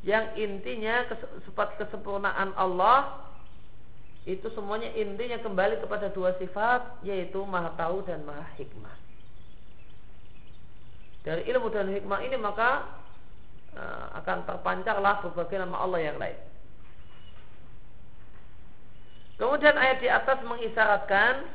[0.03, 1.07] yang intinya
[1.47, 3.31] sifat kesempurnaan Allah
[4.27, 8.97] itu semuanya intinya kembali kepada dua sifat yaitu maha tahu dan maha hikmah.
[11.23, 12.99] Dari ilmu dan hikmah ini maka
[13.79, 16.50] uh, akan terpancarlah berbagai nama Allah yang lain.
[19.41, 21.49] Kemudian ayat di atas mengisyaratkan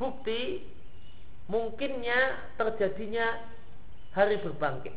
[0.00, 0.64] bukti
[1.44, 3.36] mungkinnya terjadinya
[4.16, 4.96] hari berbangkit.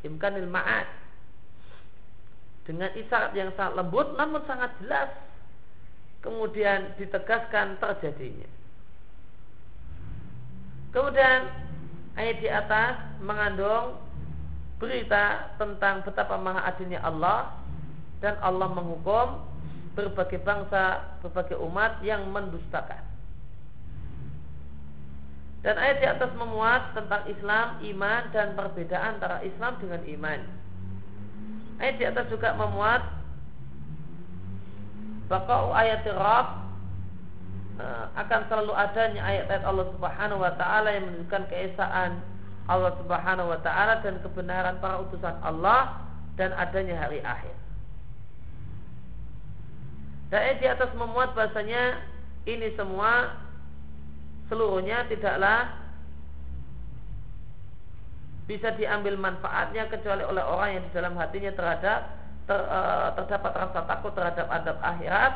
[0.00, 0.88] Imkanil ma'ad.
[2.64, 5.12] Dengan isyarat yang sangat lembut namun sangat jelas.
[6.24, 8.48] Kemudian ditegaskan terjadinya.
[10.96, 11.52] Kemudian
[12.16, 14.00] ayat di atas mengandung
[14.80, 17.60] berita tentang betapa maha adilnya Allah
[18.24, 19.52] dan Allah menghukum
[19.94, 23.02] berbagai bangsa, berbagai umat yang mendustakan.
[25.64, 30.40] Dan ayat di atas memuat tentang Islam, iman dan perbedaan antara Islam dengan iman.
[31.80, 33.00] Ayat di atas juga memuat
[35.24, 36.48] bahwa ayat Rabb
[37.80, 42.20] eh, akan selalu adanya ayat-ayat Allah Subhanahu wa taala yang menunjukkan keesaan
[42.68, 45.96] Allah Subhanahu wa taala dan kebenaran para utusan Allah
[46.36, 47.63] dan adanya hari akhir.
[50.34, 52.02] Dan di atas memuat bahasanya
[52.42, 53.38] ini semua
[54.50, 55.70] seluruhnya tidaklah
[58.50, 62.00] bisa diambil manfaatnya kecuali oleh orang yang di dalam hatinya terhadap
[62.50, 62.80] ter, e,
[63.14, 65.32] terdapat rasa takut terhadap adab akhirat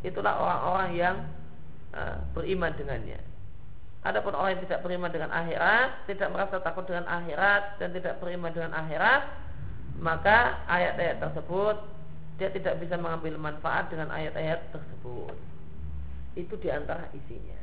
[0.00, 1.16] itulah orang-orang yang
[1.92, 2.00] e,
[2.32, 3.20] beriman dengannya.
[4.00, 8.48] Adapun orang yang tidak beriman dengan akhirat, tidak merasa takut dengan akhirat dan tidak beriman
[8.56, 9.28] dengan akhirat,
[10.00, 11.97] maka ayat-ayat tersebut
[12.38, 15.34] dia tidak bisa mengambil manfaat dengan ayat-ayat tersebut.
[16.38, 17.58] Itu di antara isinya.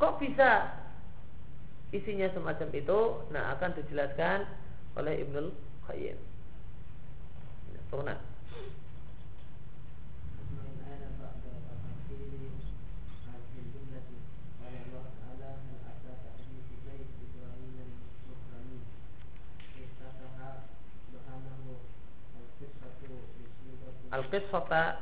[0.00, 0.72] Kok bisa
[1.92, 3.00] isinya semacam itu?
[3.30, 4.48] Nah akan dijelaskan
[4.96, 5.52] oleh Ibnul
[5.84, 6.18] Qayyim.
[8.04, 8.18] Nah,
[24.16, 24.96] Al-Qissata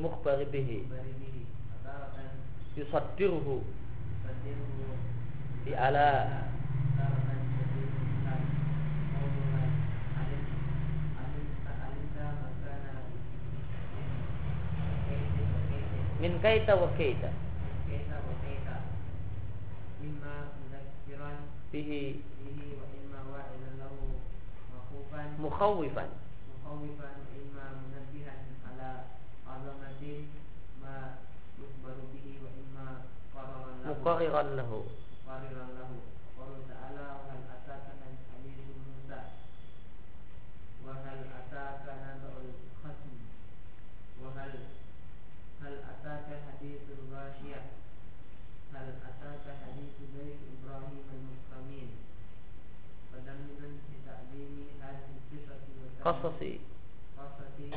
[0.00, 0.88] mukhbari bihi.
[2.76, 3.60] Yusaddiruhu.
[5.64, 6.08] di ala.
[16.20, 17.32] Min kaita wa kaita.
[21.72, 22.20] Bihi.
[25.40, 26.10] Mukhawifan
[34.00, 34.70] مقررا له
[35.28, 35.90] مقررا له
[36.38, 37.84] قال تعالى وهل أتاك
[38.32, 39.20] حديث موسى
[40.86, 43.16] وهل أتاك نبأ الخصم
[44.22, 44.52] وهل
[45.62, 47.60] هل أتاك حديث الغاشية
[48.74, 51.90] هل أتاك حديث بيت إبراهيم المكرمين
[53.12, 56.60] فدمنا بتعليم هذه القصص قصصي
[57.18, 57.70] قصصي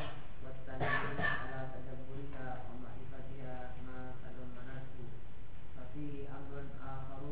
[0.43, 1.62] والتنبيه على
[5.92, 6.54] ففيه أمر
[6.94, 7.22] آخر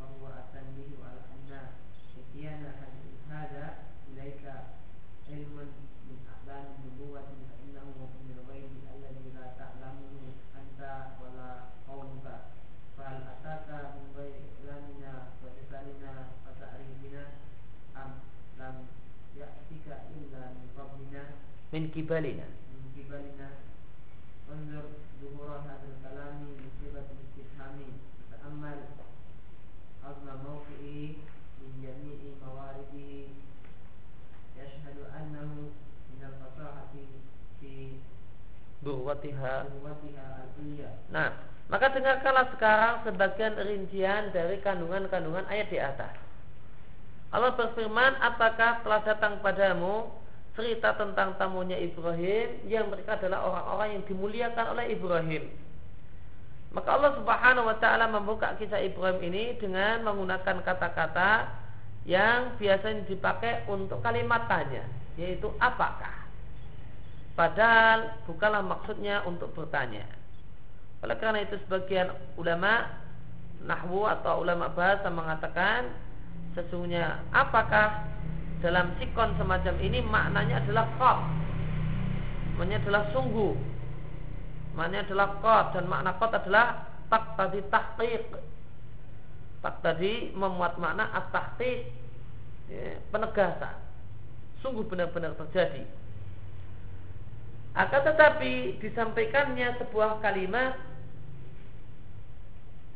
[0.00, 1.66] وهو التنبيه على أن
[2.20, 2.62] إتيان
[3.30, 3.74] هذا
[4.12, 4.44] إليك
[5.30, 5.56] علم
[6.08, 7.86] من أعلام النبوة فإنه
[8.26, 10.14] من الغيب الذي لا تعلمه
[10.60, 10.80] أنت
[11.22, 11.50] ولا
[11.88, 12.26] قومك
[12.98, 16.12] فهل أتاك من غير إعلامنا وإرسالنا
[16.46, 17.22] وتعريفنا
[17.96, 18.10] أم
[18.60, 18.86] لم
[19.36, 19.86] يأتك
[20.16, 21.24] إلا من قبلنا
[21.72, 22.44] من قبلنا
[39.05, 39.55] nubuwatiha.
[40.65, 40.89] Iya.
[41.13, 41.29] Nah,
[41.69, 46.13] maka dengarkanlah sekarang sebagian rincian dari kandungan-kandungan ayat di atas.
[47.29, 50.09] Allah berfirman, apakah telah datang padamu
[50.55, 55.43] cerita tentang tamunya Ibrahim yang mereka adalah orang-orang yang dimuliakan oleh Ibrahim.
[56.71, 61.51] Maka Allah Subhanahu wa taala membuka kisah Ibrahim ini dengan menggunakan kata-kata
[62.07, 64.87] yang biasanya dipakai untuk kalimat tanya,
[65.19, 66.14] yaitu apakah.
[67.35, 70.07] Padahal bukanlah maksudnya untuk bertanya.
[71.03, 72.87] Oleh karena itu sebagian ulama
[73.59, 75.91] nahwu atau ulama bahasa mengatakan
[76.55, 78.07] sesungguhnya apakah
[78.63, 81.19] dalam sikon semacam ini maknanya adalah qad.
[82.55, 83.53] Maknanya adalah sungguh.
[84.79, 86.65] Maknanya adalah qad dan makna qad adalah
[87.11, 88.25] tak tadi tahqiq.
[89.59, 91.91] Tak tadi memuat makna at-tahqiq.
[92.71, 93.75] Ya, penegasan.
[94.63, 95.85] Sungguh benar-benar terjadi.
[97.75, 100.79] Akan tetapi disampaikannya sebuah kalimat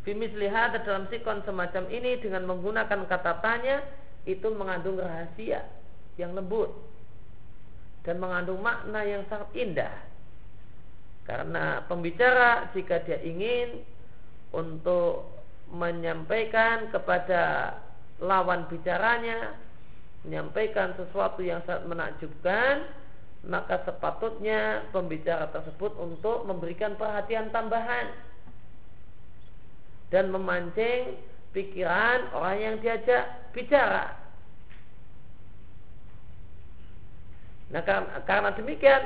[0.08, 3.84] Fimislihat dalam sikon semacam ini dengan menggunakan kata tanya
[4.24, 5.68] itu mengandung rahasia
[6.16, 6.72] yang lembut
[8.08, 9.96] dan mengandung makna yang sangat indah.
[11.28, 13.84] Karena pembicara jika dia ingin
[14.56, 15.30] untuk
[15.70, 17.76] menyampaikan kepada
[18.24, 19.54] lawan bicaranya
[20.26, 22.88] menyampaikan sesuatu yang sangat menakjubkan
[23.48, 28.12] maka sepatutnya pembicara tersebut untuk memberikan perhatian tambahan
[30.12, 31.16] dan memancing
[31.56, 34.20] pikiran orang yang diajak bicara.
[37.70, 39.02] Nah karena, karena demikian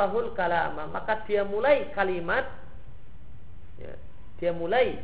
[0.00, 2.48] lahul kalama maka dia mulai kalimat
[3.76, 3.92] ya,
[4.40, 4.96] dia mulai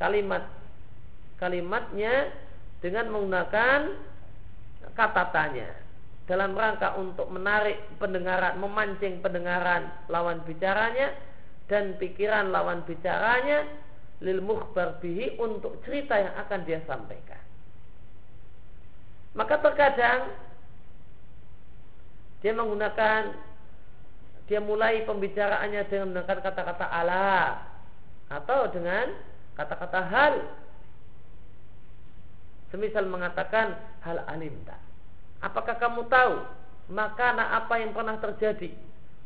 [0.00, 0.48] kalimat
[1.36, 2.32] kalimatnya
[2.80, 3.92] dengan menggunakan
[4.96, 5.81] kata tanya
[6.30, 11.10] dalam rangka untuk menarik pendengaran, memancing pendengaran lawan bicaranya
[11.66, 13.66] dan pikiran lawan bicaranya
[14.22, 17.42] lil mukhbar bihi untuk cerita yang akan dia sampaikan.
[19.34, 20.30] Maka terkadang
[22.44, 23.22] dia menggunakan
[24.46, 27.62] dia mulai pembicaraannya dengan menggunakan kata-kata ala
[28.30, 29.14] atau dengan
[29.54, 30.34] kata-kata hal
[32.74, 34.81] semisal mengatakan hal alimta
[35.42, 36.46] apakah kamu tahu?
[36.90, 38.70] Maka apa yang pernah terjadi?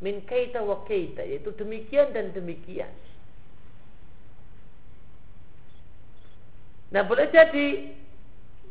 [0.00, 2.90] Min kaita wa kaita yaitu demikian dan demikian.
[6.92, 7.96] Nah boleh jadi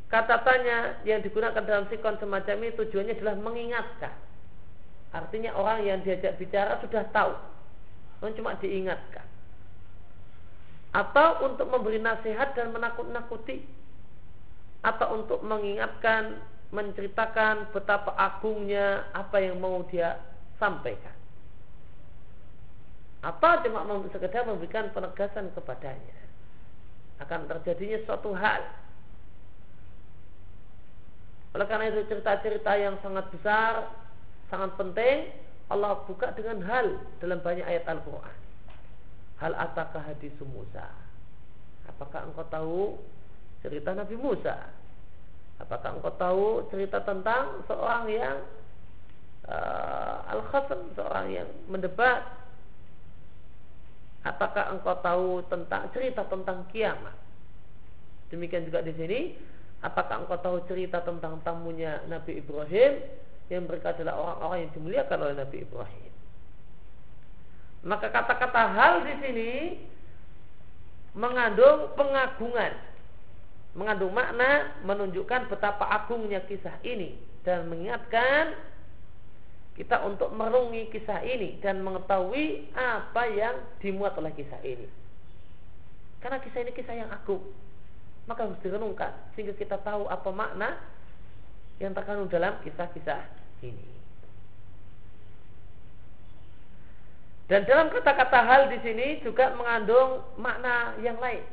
[0.08, 4.14] kata tanya yang digunakan dalam sikon semacam ini tujuannya adalah mengingatkan.
[5.12, 7.34] Artinya orang yang diajak bicara sudah tahu.
[8.36, 9.22] Cuma diingatkan.
[10.96, 13.62] Atau untuk memberi nasihat dan menakut-nakuti.
[14.82, 16.42] Atau untuk mengingatkan
[16.74, 20.18] menceritakan betapa agungnya apa yang mau dia
[20.58, 21.14] sampaikan
[23.26, 23.82] atau cuma
[24.14, 26.18] sekedar memberikan penegasan kepadanya
[27.22, 28.62] akan terjadinya suatu hal
[31.58, 33.90] oleh karena itu cerita-cerita yang sangat besar
[34.52, 35.34] sangat penting
[35.72, 38.46] Allah buka dengan hal dalam banyak ayat Al-Quran
[39.36, 40.88] Hal ataka hadis Musa?
[41.92, 42.80] Apakah engkau tahu
[43.60, 44.72] cerita Nabi Musa?
[45.56, 48.38] Apakah engkau tahu cerita tentang seorang yang
[49.48, 52.28] uh, al-khasam, seorang yang mendebat?
[54.26, 57.16] Apakah engkau tahu tentang cerita tentang kiamat?
[58.34, 59.20] Demikian juga di sini,
[59.86, 63.06] apakah engkau tahu cerita tentang tamunya Nabi Ibrahim
[63.54, 66.12] yang mereka adalah orang-orang yang dimuliakan oleh Nabi Ibrahim?
[67.86, 69.52] Maka kata-kata hal di sini
[71.14, 72.74] mengandung pengagungan,
[73.76, 78.56] mengandung makna menunjukkan betapa agungnya kisah ini dan mengingatkan
[79.76, 84.88] kita untuk merungi kisah ini dan mengetahui apa yang dimuat oleh kisah ini.
[86.24, 87.44] Karena kisah ini kisah yang agung,
[88.26, 90.80] maka harus direnungkan sehingga kita tahu apa makna
[91.84, 93.28] yang terkandung dalam kisah-kisah
[93.62, 93.96] ini.
[97.46, 101.46] Dan dalam kata-kata hal di sini juga mengandung makna yang lain.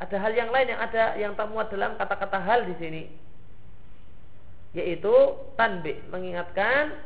[0.00, 3.02] Ada hal yang lain yang ada yang termuat dalam kata-kata hal di sini.
[4.72, 5.12] Yaitu
[5.60, 6.96] tanbih, mengingatkan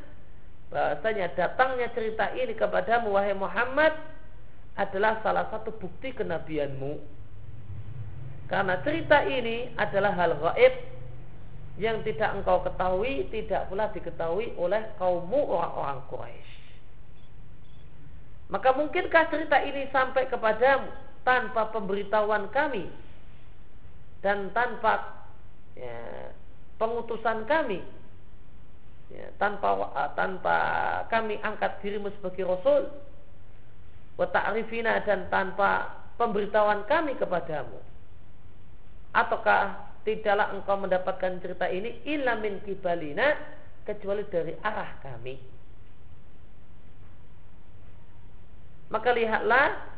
[0.71, 3.95] bahasanya datangnya cerita ini kepada wahai Muhammad
[4.77, 7.01] adalah salah satu bukti kenabianmu.
[8.47, 10.75] Karena cerita ini adalah hal gaib
[11.77, 16.53] yang tidak engkau ketahui, tidak pula diketahui oleh kaummu orang-orang Quraisy.
[18.47, 22.87] Maka mungkinkah cerita ini sampai kepadamu tanpa pemberitahuan kami
[24.23, 25.27] dan tanpa
[25.75, 26.31] ya,
[26.79, 27.83] pengutusan kami
[29.11, 30.57] ya, tanpa tanpa
[31.11, 32.87] kami angkat dirimu sebagai rasul
[34.17, 34.27] wa
[35.03, 37.77] dan tanpa pemberitahuan kami kepadamu.
[39.13, 43.37] Ataukah tidaklah engkau mendapatkan cerita ini illa min kibalina
[43.85, 45.37] kecuali dari arah kami?
[48.87, 49.96] Maka lihatlah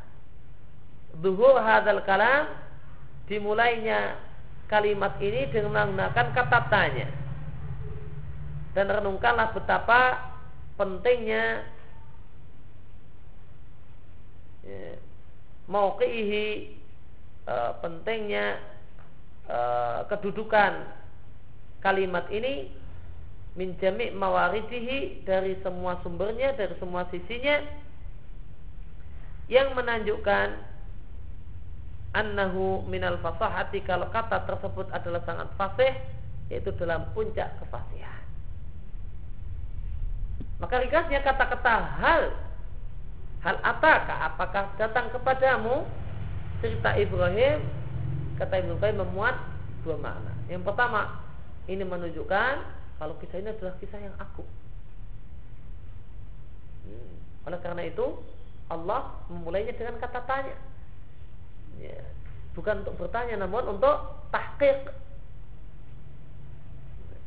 [1.16, 2.52] zuhur hadal kalam
[3.28, 4.16] dimulainya
[4.68, 7.08] kalimat ini dengan menggunakan kata tanya.
[8.76, 10.28] Dan renungkanlah betapa
[10.78, 11.66] pentingnya
[14.62, 14.94] ya,
[15.66, 16.46] mauqihi
[17.48, 18.60] e, pentingnya
[19.48, 19.58] e,
[20.06, 20.86] kedudukan
[21.82, 22.70] kalimat ini
[23.58, 27.58] minjami mawaridihi dari semua sumbernya dari semua sisinya
[29.50, 30.77] yang menunjukkan
[32.16, 35.92] annahu minal fasahati kalau kata tersebut adalah sangat fasih
[36.48, 38.24] yaitu dalam puncak kefasihan.
[40.58, 42.22] Maka ringkasnya kata-kata hal
[43.44, 45.86] hal ataka apakah datang kepadamu
[46.58, 47.62] cerita Ibrahim
[48.40, 49.36] kata Ibnu Qayyim memuat
[49.86, 50.34] dua makna.
[50.50, 51.22] Yang pertama
[51.70, 52.54] ini menunjukkan
[52.98, 54.42] kalau kisah ini adalah kisah yang aku.
[56.88, 57.14] Hmm.
[57.46, 58.18] Oleh karena itu
[58.66, 60.56] Allah memulainya dengan kata tanya.
[62.58, 64.90] Bukan untuk bertanya namun untuk tahqiq.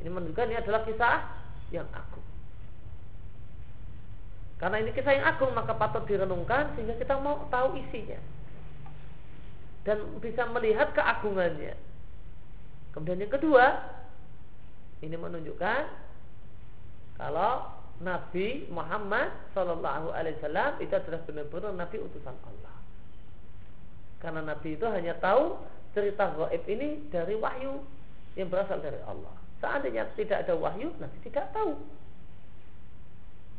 [0.04, 1.24] Ini menunjukkan ini adalah kisah
[1.72, 2.26] yang agung.
[4.60, 8.20] Karena ini kisah yang agung maka patut direnungkan sehingga kita mau tahu isinya.
[9.88, 11.80] Dan bisa melihat keagungannya.
[12.92, 13.88] Kemudian yang kedua,
[15.00, 15.82] ini menunjukkan
[17.16, 17.72] kalau
[18.04, 22.71] Nabi Muhammad Shallallahu Alaihi Wasallam itu adalah benar-benar Nabi utusan Allah.
[24.22, 25.58] Karena Nabi itu hanya tahu
[25.98, 27.82] cerita gaib ini dari wahyu
[28.38, 29.34] yang berasal dari Allah.
[29.60, 31.76] Seandainya tidak ada wahyu, nanti tidak tahu.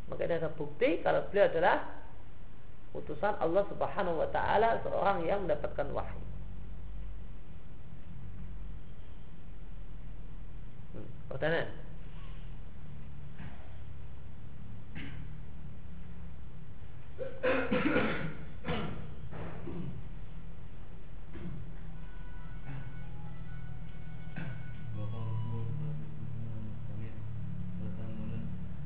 [0.08, 1.76] Maka ada bukti kalau beliau adalah
[2.94, 6.22] utusan Allah Subhanahu wa taala seorang yang mendapatkan wahyu.
[10.94, 11.70] Hmm, pertanyaan.
[17.42, 18.32] Mutadaminun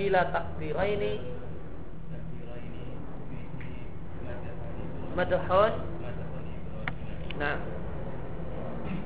[0.00, 1.22] kila takdiraini
[5.14, 5.72] madhun
[7.38, 7.62] nah.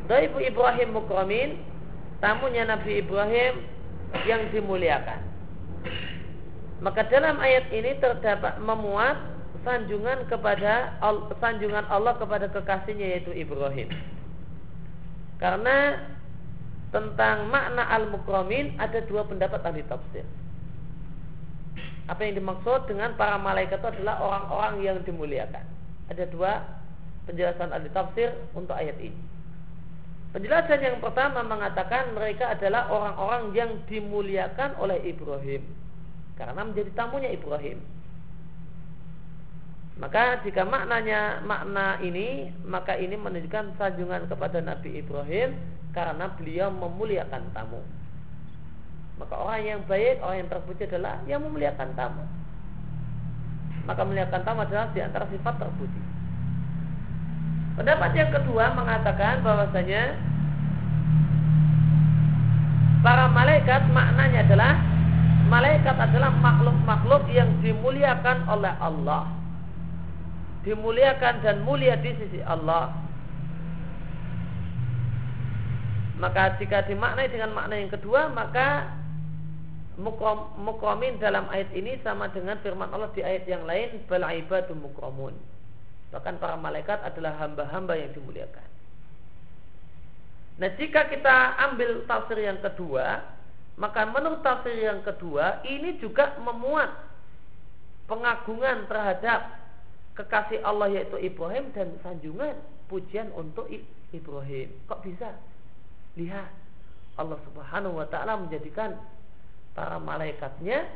[0.09, 1.65] Daifu Ibrahim Mukramin
[2.21, 3.65] Tamunya Nabi Ibrahim
[4.29, 5.34] Yang dimuliakan
[6.85, 9.17] maka dalam ayat ini terdapat memuat
[9.65, 11.01] sanjungan kepada
[11.41, 13.89] sanjungan Allah kepada kekasihnya yaitu Ibrahim.
[15.41, 15.97] Karena
[16.93, 20.29] tentang makna al-mukramin ada dua pendapat ahli tafsir.
[22.05, 25.65] Apa yang dimaksud dengan para malaikat itu adalah orang-orang yang dimuliakan.
[26.13, 26.61] Ada dua
[27.25, 29.17] penjelasan ahli tafsir untuk ayat ini.
[30.37, 35.65] Penjelasan yang pertama mengatakan mereka adalah orang-orang yang dimuliakan oleh Ibrahim
[36.35, 37.79] karena menjadi tamunya Ibrahim.
[39.95, 45.55] Maka jika maknanya makna ini, maka ini menunjukkan sanjungan kepada Nabi Ibrahim
[45.95, 47.79] karena beliau memuliakan tamu.
[49.15, 52.27] Maka orang yang baik, orang yang terpuji adalah yang memuliakan tamu.
[53.87, 56.03] Maka memuliakan tamu adalah di antara sifat terpuji.
[57.79, 60.19] Pendapat yang kedua mengatakan bahwasanya
[63.07, 64.94] para malaikat maknanya adalah
[65.55, 69.31] malaikat adalah makhluk-makhluk yang dimuliakan oleh Allah.
[70.67, 72.91] Dimuliakan dan mulia di sisi Allah.
[76.19, 78.99] Maka jika dimaknai dengan makna yang kedua, maka
[80.59, 85.39] mukromin dalam ayat ini sama dengan firman Allah di ayat yang lain, bal ibadu mukromun.
[86.11, 88.69] Bahkan para malaikat adalah hamba-hamba yang dimuliakan.
[90.55, 93.34] Nah, jika kita ambil tafsir yang kedua,
[93.75, 96.95] maka menurut tafsir yang kedua ini juga memuat
[98.07, 99.65] pengagungan terhadap
[100.15, 102.55] kekasih Allah yaitu Ibrahim dan sanjungan
[102.87, 103.67] pujian untuk
[104.15, 104.71] Ibrahim.
[104.87, 105.35] Kok bisa?
[106.15, 106.51] Lihat
[107.19, 108.95] Allah Subhanahu wa taala menjadikan
[109.75, 110.87] para malaikatnya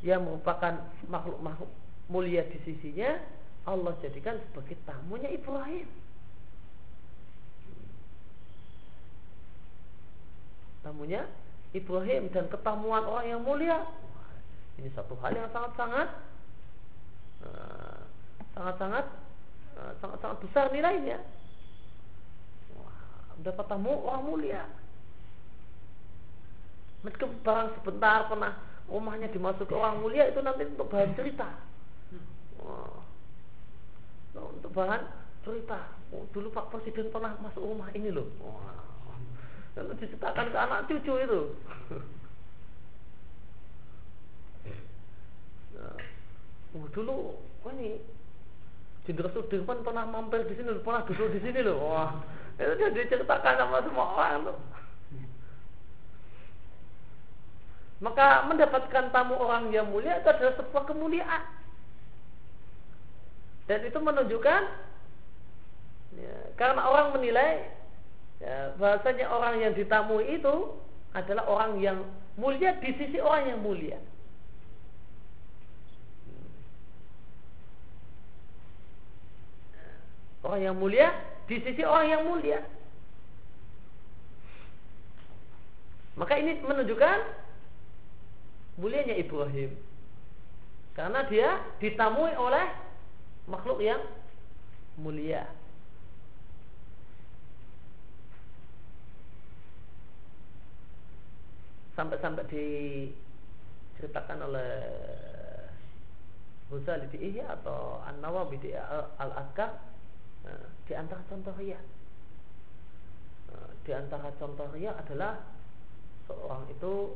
[0.00, 1.68] yang merupakan makhluk-makhluk
[2.08, 3.20] mulia di sisinya
[3.68, 5.86] Allah jadikan sebagai tamunya Ibrahim.
[10.82, 11.22] Tamunya
[11.72, 13.80] Ibrahim dan ketemuan orang yang mulia.
[14.76, 16.08] Ini satu hal yang sangat-sangat
[17.48, 18.00] eh,
[18.52, 19.06] sangat-sangat
[19.80, 21.18] eh, sangat-sangat besar nilainya.
[23.40, 24.62] Dapat tamu orang mulia.
[27.02, 28.52] Meskipun barang sebentar pernah
[28.86, 31.48] rumahnya dimasuki orang mulia itu nanti untuk bahan cerita.
[34.36, 35.02] Untuk bahan
[35.42, 35.80] cerita.
[36.12, 38.28] Oh, dulu Pak Presiden pernah masuk rumah ini loh
[39.72, 41.40] kalau diceritakan ke anak cucu itu.
[45.72, 45.96] Nah,
[46.76, 47.96] oh, dulu wah ini
[49.02, 51.90] Jenderal Sudirman pernah mampir di sini, pernah duduk di sini loh.
[51.90, 52.22] Wah,
[52.54, 54.58] itu dia diceritakan sama semua orang tuh.
[58.02, 61.42] Maka mendapatkan tamu orang yang mulia itu adalah sebuah kemuliaan.
[63.70, 64.62] Dan itu menunjukkan
[66.18, 67.62] ya, karena orang menilai
[68.42, 70.74] ya, bahasanya orang yang ditamui itu
[71.14, 71.98] adalah orang yang
[72.34, 73.98] mulia di sisi orang yang mulia.
[80.42, 81.14] Orang yang mulia
[81.46, 82.60] di sisi orang yang mulia.
[86.18, 87.18] Maka ini menunjukkan
[88.76, 89.70] mulianya Ibrahim.
[90.92, 92.66] Karena dia ditamui oleh
[93.48, 94.02] makhluk yang
[95.00, 95.48] mulia.
[101.92, 104.72] Sampai-sampai diceritakan oleh
[106.72, 108.72] Ghazali di Ihya atau An-Nawawi di
[109.20, 109.76] Al-Azkar
[110.48, 111.76] nah, di antara contoh ria
[113.52, 115.36] nah, di antara contoh ria adalah
[116.24, 117.12] seorang itu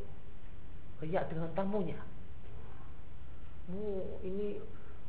[1.01, 2.01] ria dengan tamunya.
[3.67, 4.57] Oh, ini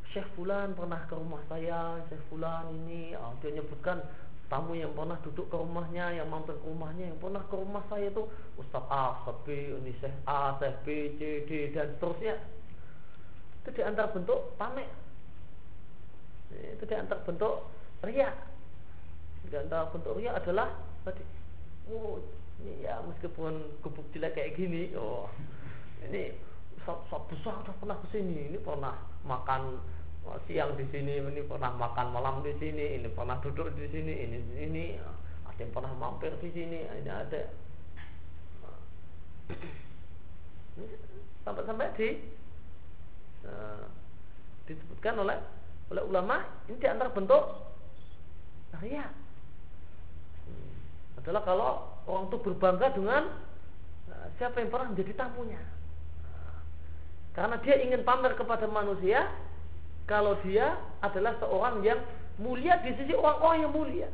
[0.09, 4.01] Syekh Fulan pernah ke rumah saya Syekh Fulan ini oh, dia nyebutkan
[4.47, 8.07] tamu yang pernah duduk ke rumahnya, yang mampir ke rumahnya, yang pernah ke rumah saya
[8.07, 8.23] itu
[8.55, 10.87] Ustaz A, Ustaz B, ini Syekh A, Syekh B,
[11.19, 12.35] C, D dan seterusnya.
[13.63, 14.87] Itu di antara bentuk pamer.
[16.51, 17.67] Itu di antara bentuk
[18.07, 18.31] ria.
[19.47, 20.71] Di antara bentuk ria adalah
[21.03, 21.23] tadi,
[21.91, 22.23] oh
[22.63, 25.27] ini ya meskipun gubuk jelek kayak gini, oh
[26.07, 26.31] ini
[26.79, 28.95] Ustaz besar udah pernah ke sini, ini pernah
[29.27, 29.75] makan
[30.47, 34.37] siang di sini, ini pernah makan malam di sini, ini pernah duduk di sini, ini
[34.59, 34.83] ini
[35.47, 37.41] ada yang pernah mampir di sini, ini ada.
[41.47, 42.09] Sampai-sampai di
[43.47, 43.87] uh,
[44.67, 45.39] disebutkan oleh
[45.87, 47.63] oleh ulama ini di antara bentuk
[48.83, 51.23] ria hmm.
[51.23, 51.71] adalah kalau
[52.03, 53.31] orang itu berbangga dengan
[54.11, 55.63] uh, siapa yang pernah menjadi tamunya.
[56.27, 56.59] Uh,
[57.31, 59.31] karena dia ingin pamer kepada manusia
[60.07, 61.99] kalau dia adalah seorang yang
[62.39, 64.09] mulia di sisi orang-orang yang mulia.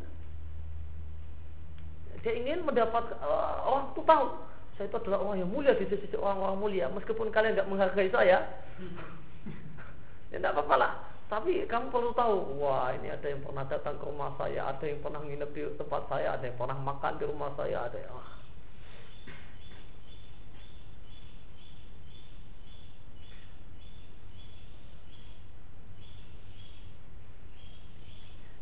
[2.26, 4.26] Dia ingin mendapat uh, orang itu tahu
[4.74, 6.86] saya itu adalah orang yang mulia di sisi orang-orang mulia.
[6.90, 8.42] Meskipun kalian nggak menghargai saya,
[10.34, 10.92] ya tidak apa-apa lah.
[11.30, 15.02] Tapi kamu perlu tahu, wah ini ada yang pernah datang ke rumah saya, ada yang
[15.02, 18.28] pernah nginep di tempat saya, ada yang pernah makan di rumah saya, ada yang ah,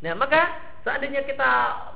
[0.02, 1.50] Nah, maka seandainya kita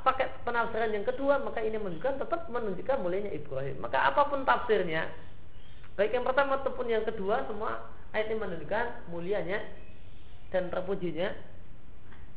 [0.07, 3.83] pakai penafsiran yang kedua, maka ini menunjukkan tetap menunjukkan mulianya Ibrahim.
[3.83, 5.11] Maka apa pun tafsirnya,
[5.99, 9.59] baik yang pertama ataupun yang kedua, semua ayat ini menunjukkan mulianya
[10.55, 11.35] dan terpujinya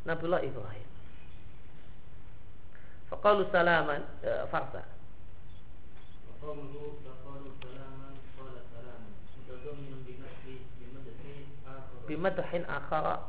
[0.09, 0.89] Nabiullah Ibrahim.
[3.13, 4.81] Faqalu salaman e, farsa.
[12.09, 13.21] Bimadhin akhara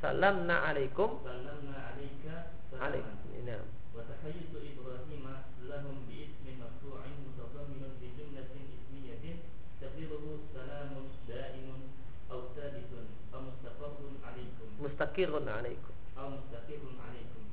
[0.00, 1.20] salamna alaikum.
[1.24, 3.60] Salamna alaika alaikum nah
[3.96, 5.24] wa tahayyutu ibrahim
[5.68, 9.44] lahum bi ismin marfu'in mutadamminun bi jumlatin ismiyatin
[9.80, 11.92] taqdiruhu salamun da'imun
[12.32, 14.68] aw thabitun aw mustaqarrun alaikum.
[14.80, 15.94] Mustaqirrun alaikum.
[16.16, 17.44] Aw mustaqirrun alaikum.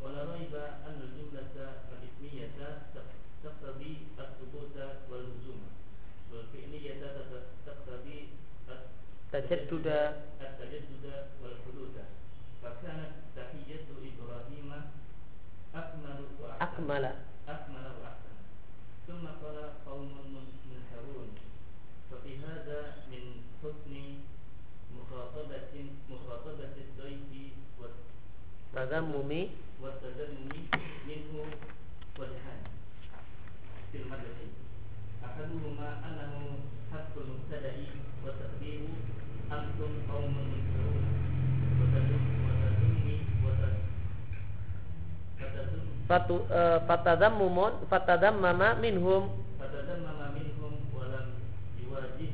[0.00, 2.88] Wa la raiba anna al-jumlata al-ismiyata
[3.44, 5.68] taqtadi al-thubuta wal-luzuma.
[6.32, 7.19] Wal fi'liyata taqtadi
[9.32, 9.98] tajadduda
[16.60, 17.04] أكمل
[17.48, 17.86] أكمل.
[18.02, 18.36] وأحسن.
[19.06, 20.12] ثم قال قوم
[20.68, 21.28] منكرون.
[22.10, 23.24] ففي هذا من
[23.62, 23.94] حسن
[24.96, 25.74] مخاطبة
[26.10, 29.48] مخاطبة الضيف والتذمم
[29.82, 30.52] والتذمم
[31.08, 31.32] منه
[32.18, 32.62] وجهان
[33.92, 34.50] في المدرسة.
[35.24, 36.58] أحدهما أنه
[36.93, 37.73] حق المبتدأ
[38.25, 38.81] وتقدير
[39.51, 41.03] أنتم قوم منكرون
[41.81, 42.35] وتذم
[46.05, 49.25] fatu uh, fatadammumun fatadammama minhum
[49.57, 51.33] fatadammama minhum walam
[51.81, 52.29] yuwajih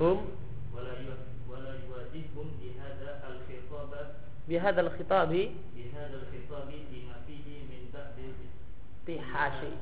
[0.00, 0.18] hum
[0.72, 0.92] wala
[1.44, 3.92] wala yuwajihhum bihadza al-khitab
[4.48, 5.28] bihadza al-khitab
[5.76, 8.32] bihadza al-khitab bima fihi min ta'dil
[9.04, 9.76] tihashi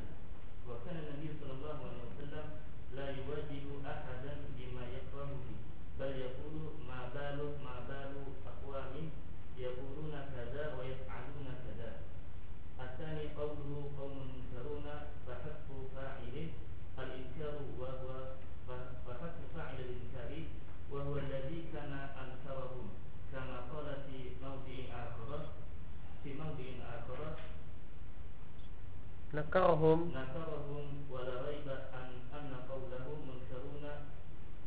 [29.34, 32.64] nakarahum nakarahum wala raiba an anna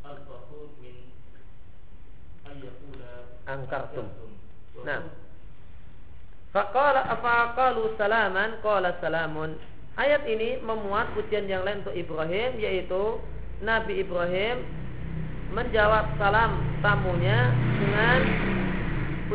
[0.05, 1.15] al-fahud min
[2.45, 4.11] ayyakula angkartum
[4.85, 5.03] nah
[6.57, 9.61] Faqala afaqalu salaman qala salamun.
[10.01, 13.21] Ayat ini memuat pujian yang lain untuk Ibrahim yaitu
[13.61, 14.65] Nabi Ibrahim
[15.53, 18.21] menjawab salam tamunya dengan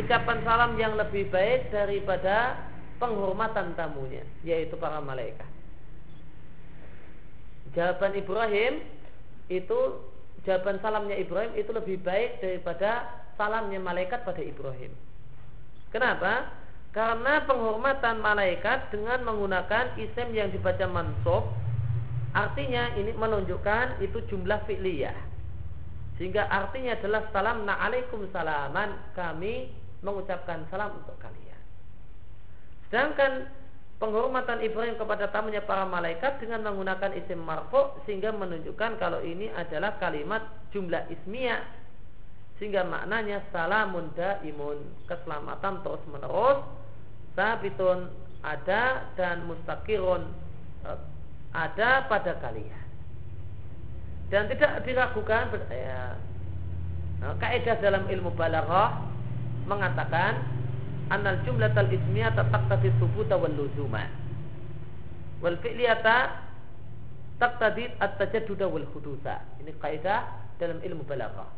[0.02, 2.58] ucapan salam yang lebih baik daripada
[3.02, 5.50] penghormatan tamunya yaitu para malaikat.
[7.74, 8.74] jawaban Ibrahim
[9.50, 9.80] itu
[10.46, 14.94] jawaban salamnya Ibrahim itu lebih baik daripada salamnya malaikat pada Ibrahim.
[15.90, 16.54] Kenapa?
[16.92, 21.48] Karena penghormatan malaikat dengan menggunakan isim yang dibaca mansub
[22.32, 25.16] artinya ini menunjukkan itu jumlah fi'liyah.
[26.20, 29.72] Sehingga artinya adalah salam na'alaikum salaman kami
[30.04, 31.51] mengucapkan salam untuk kalian.
[32.92, 33.48] Sedangkan
[34.04, 39.96] penghormatan Ibrahim kepada tamunya para malaikat dengan menggunakan isim marfu sehingga menunjukkan kalau ini adalah
[39.96, 40.44] kalimat
[40.76, 41.64] jumlah ismiyah
[42.60, 44.78] sehingga maknanya salamun daimun
[45.08, 46.60] keselamatan terus menerus
[47.34, 48.12] sabitun
[48.44, 50.28] ada dan mustakirun
[50.86, 51.00] eh,
[51.56, 52.86] ada pada kalian.
[54.32, 56.18] Dan tidak diragukan ya,
[57.24, 59.00] eh, kaidah dalam ilmu balaghah
[59.70, 60.42] mengatakan
[61.12, 64.08] anal jumlatal ismiyah taqtadi subuta wal luzuma
[65.44, 66.48] wal fi'liyata
[67.42, 71.50] taqtadi at-tajadduda wal hudusa ini kaidah dalam ilmu balaghah.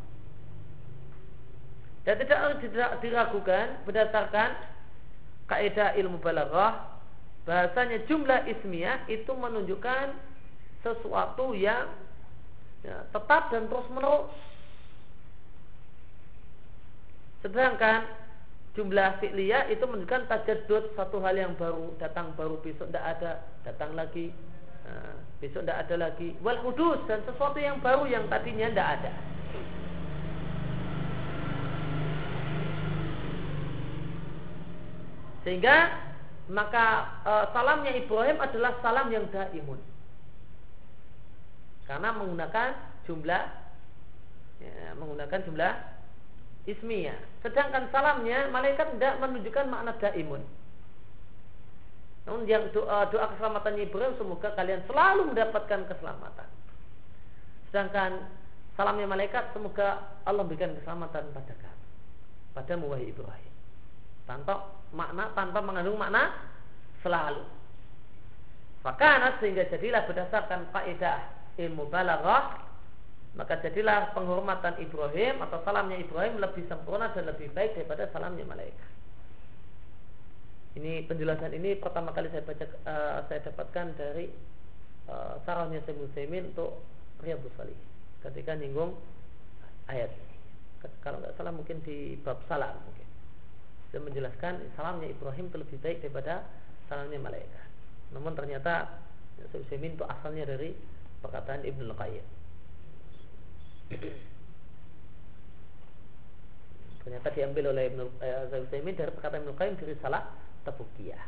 [2.08, 4.56] Dan tidak, tidak diragukan berdasarkan
[5.48, 6.96] kaidah ilmu balaghah.
[7.44, 10.16] Bahasanya jumlah ismiyah itu menunjukkan
[10.80, 11.92] sesuatu yang
[12.80, 14.32] ya, tetap dan terus menerus.
[17.44, 18.08] Sedangkan
[18.74, 23.94] jumlah fi'liyah itu menunjukkan tajaddud satu hal yang baru datang baru besok tidak ada datang
[23.94, 24.34] lagi
[24.82, 29.12] nah, besok tidak ada lagi wal hudus dan sesuatu yang baru yang tadinya tidak ada.
[35.44, 35.76] Sehingga
[36.48, 39.76] maka e, salamnya Ibrahim adalah salam yang daimun.
[41.84, 42.68] Karena menggunakan
[43.04, 43.42] jumlah
[44.56, 45.72] ya, menggunakan jumlah
[46.64, 47.16] ismiyah.
[47.44, 50.42] Sedangkan salamnya malaikat tidak menunjukkan makna daimun.
[52.24, 56.48] Namun yang doa, doa keselamatan Ibrahim semoga kalian selalu mendapatkan keselamatan.
[57.68, 58.24] Sedangkan
[58.80, 61.84] salamnya malaikat semoga Allah berikan keselamatan pada kamu.
[62.56, 63.54] Pada wahai Ibrahim
[64.24, 66.32] tanpa makna tanpa mengandung makna
[67.04, 67.44] selalu.
[68.84, 71.18] Maka sehingga jadilah berdasarkan faedah
[71.56, 72.60] ilmu balaghah
[73.44, 78.88] maka jadilah penghormatan Ibrahim atau salamnya Ibrahim lebih sempurna dan lebih baik daripada salamnya malaikat.
[80.80, 84.32] Ini penjelasan ini pertama kali saya baca uh, saya dapatkan dari
[85.12, 86.80] uh, sarahnya Syekh Muslimin untuk
[87.20, 87.76] Riyadhus Salih
[88.24, 88.96] ketika nyinggung
[89.92, 90.08] ayat.
[91.04, 93.04] Kalau nggak salah mungkin di bab salam mungkin
[93.92, 96.48] dan menjelaskan salamnya Ibrahim itu lebih baik daripada
[96.88, 97.68] salamnya malaikat.
[98.16, 99.04] Namun ternyata
[99.52, 100.72] Sulaiman itu asalnya dari
[101.20, 102.43] perkataan Ibnu Qayyim.
[107.04, 110.24] Ternyata diambil oleh Ibnu eh, Sulaiman dari perkataan Ibnu Qayyim dari salah
[110.64, 111.24] tabukiyah.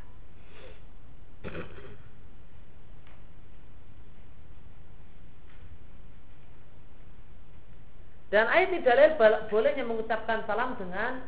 [8.27, 9.15] Dan ayat ini dalil
[9.47, 11.23] bolehnya mengucapkan salam dengan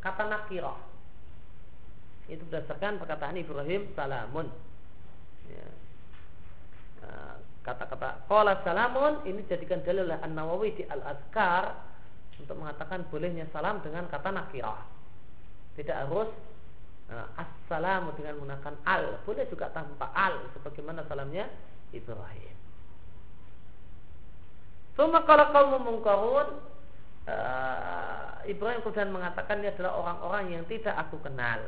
[0.00, 0.78] kata nakirah
[2.26, 4.50] itu berdasarkan perkataan Ibrahim salamun
[5.46, 5.68] ya.
[7.66, 11.74] Kata-kata kola salamun ini jadikan dalil an Nawawi di al azkar
[12.38, 14.86] untuk mengatakan bolehnya salam dengan kata nakirah.
[15.74, 16.30] Tidak harus
[17.10, 19.18] uh, assalamu dengan menggunakan al.
[19.26, 21.50] Boleh juga tanpa al sebagaimana salamnya
[21.90, 22.54] Ibrahim.
[24.94, 26.48] Suma kalau kaum mungkarun
[27.26, 31.66] uh, Ibrahim kemudian mengatakan ini adalah orang-orang yang tidak aku kenal.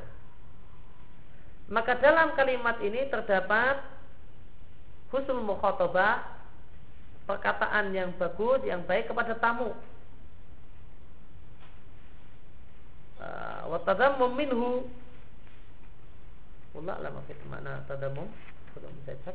[1.69, 3.98] Maka dalam kalimat ini terdapat
[5.13, 6.39] husnul mukhatabah
[7.29, 9.77] perkataan yang bagus, yang baik kepada tamu.
[13.21, 14.89] Eh, wa tadammum minhu.
[16.79, 18.31] Allah lah maksud mana tadammum?
[18.73, 19.35] Belum saya.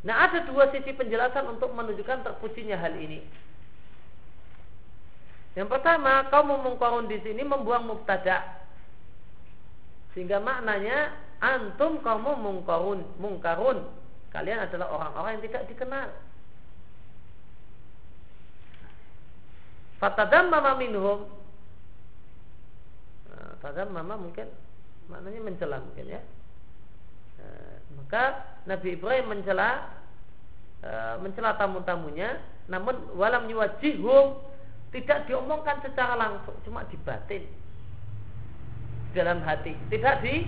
[0.00, 3.20] Nah ada dua sisi penjelasan untuk menunjukkan terpujinya hal ini.
[5.54, 8.64] Yang pertama, kaum mengkorun di sini membuang mubtada.
[10.14, 11.10] Sehingga maknanya
[11.40, 13.88] antum kaum mungkarun, mungkarun.
[14.30, 16.08] Kalian adalah orang-orang yang tidak dikenal.
[20.48, 21.28] mama minhum.
[23.28, 24.48] Nah, mama mungkin
[25.10, 26.22] maknanya mencela mungkin ya.
[27.36, 28.24] Nah, maka
[28.64, 29.90] Nabi Ibrahim mencela
[30.80, 34.40] e, mencela tamu-tamunya, namun walam yuwajihum
[34.90, 37.44] tidak diomongkan secara langsung, cuma dibatin
[39.12, 40.46] dalam hati, tidak di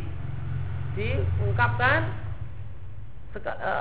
[0.96, 2.00] diungkapkan
[3.32, 3.72] seka, e,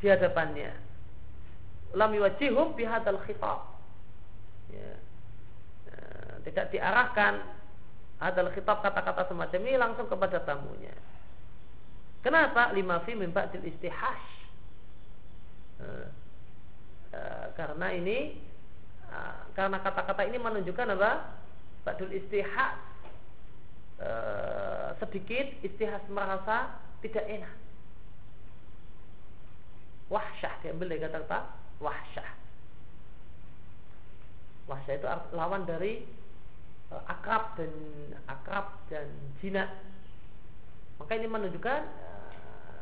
[0.00, 0.72] di hadapannya.
[1.94, 3.60] Lam yuwajihum bihadal khitab.
[4.72, 4.92] Ya.
[5.90, 5.94] E,
[6.48, 7.44] tidak diarahkan
[8.20, 10.92] adalah khitab kata-kata semacam ini langsung kepada tamunya.
[12.20, 12.68] Kenapa?
[12.76, 14.28] Lima fi min ba'dil istihash.
[15.80, 16.08] Uh,
[17.16, 18.36] uh, karena ini
[19.08, 21.40] uh, karena kata-kata ini menunjukkan apa?
[21.88, 22.76] Ba'dul istihas
[24.00, 27.54] uh, sedikit istihas merasa tidak enak.
[30.10, 31.38] Wahsyah diambil dari kata-kata
[31.78, 32.30] wahsyah.
[34.66, 36.02] Wahsyah itu lawan dari
[36.90, 37.72] uh, akrab dan
[38.26, 39.06] akrab dan
[39.38, 39.70] jinak.
[40.98, 41.80] Maka ini menunjukkan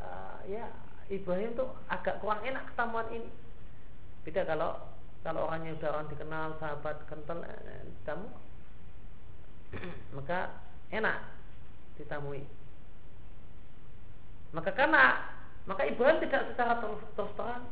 [0.02, 0.66] uh, ya
[1.12, 3.30] Ibrahim tuh agak kurang enak ketemuan ini.
[4.24, 4.76] Beda kalau
[5.22, 8.28] kalau orangnya sudah orang dikenal sahabat kental eh, tamu
[10.16, 11.18] maka enak
[12.00, 12.44] ditamui.
[14.56, 15.20] Maka karena
[15.68, 17.68] maka Ibrahim tidak secara terus, terus terang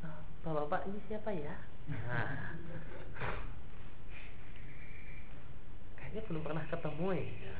[0.00, 1.52] ah, Bapak ini siapa ya?
[1.92, 2.56] Nah.
[6.00, 7.56] Kayaknya belum pernah ketemu ya.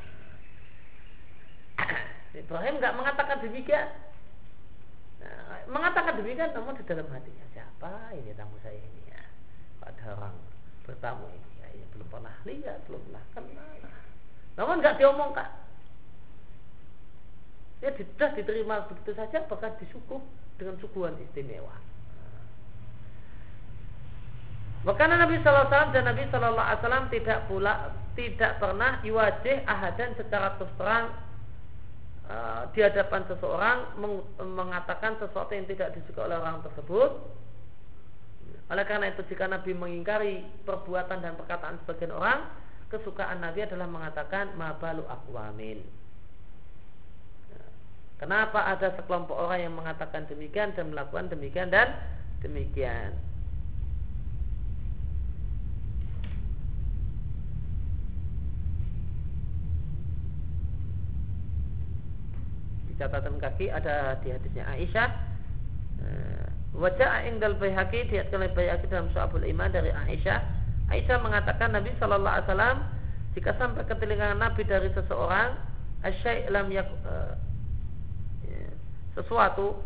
[2.34, 3.88] Ibrahim nggak mengatakan demikian.
[5.20, 9.22] Nah, mengatakan demikian namun di dalam hatinya siapa ini tamu saya ini ya.
[9.84, 10.36] Ada orang
[10.88, 13.76] bertamu ini ya, ya belum pernah lihat, belum pernah kenal.
[14.54, 15.50] Namun nggak diomongkan.
[17.82, 20.24] Ya sudah diterima begitu saja bahkan disukup
[20.56, 21.74] dengan sukuan istimewa.
[24.84, 31.12] Bahkan Nabi SAW dan Nabi SAW tidak pula tidak pernah iwajih ahadan secara terus terang
[32.24, 37.20] Eh, di hadapan seseorang meng, mengatakan sesuatu yang tidak disuka oleh orang tersebut
[38.72, 42.48] oleh karena itu jika Nabi mengingkari perbuatan dan perkataan sebagian orang
[42.92, 45.82] kesukaan Nabi adalah mengatakan mabalu akwamin
[48.14, 51.98] Kenapa ada sekelompok orang yang mengatakan demikian dan melakukan demikian dan
[52.40, 53.12] demikian?
[62.94, 65.08] Catatan kaki ada di hadisnya Aisyah
[65.98, 66.46] eh,
[66.78, 72.34] wajah ingdal bayhaki diatkan oleh bayhaki dalam suabul iman dari Aisyah Aisyah mengatakan Nabi Shallallahu
[72.34, 72.78] Alaihi Wasallam
[73.34, 75.56] jika sampai ke telinga Nabi dari seseorang
[76.04, 77.34] asyai lam yak, uh,
[79.16, 79.80] sesuatu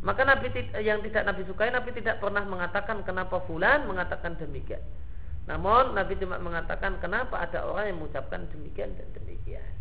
[0.00, 0.48] maka Nabi
[0.80, 4.80] yang tidak Nabi sukai Nabi tidak pernah mengatakan kenapa fulan mengatakan demikian
[5.46, 9.75] namun Nabi cuma mengatakan kenapa ada orang yang mengucapkan demikian dan demikian.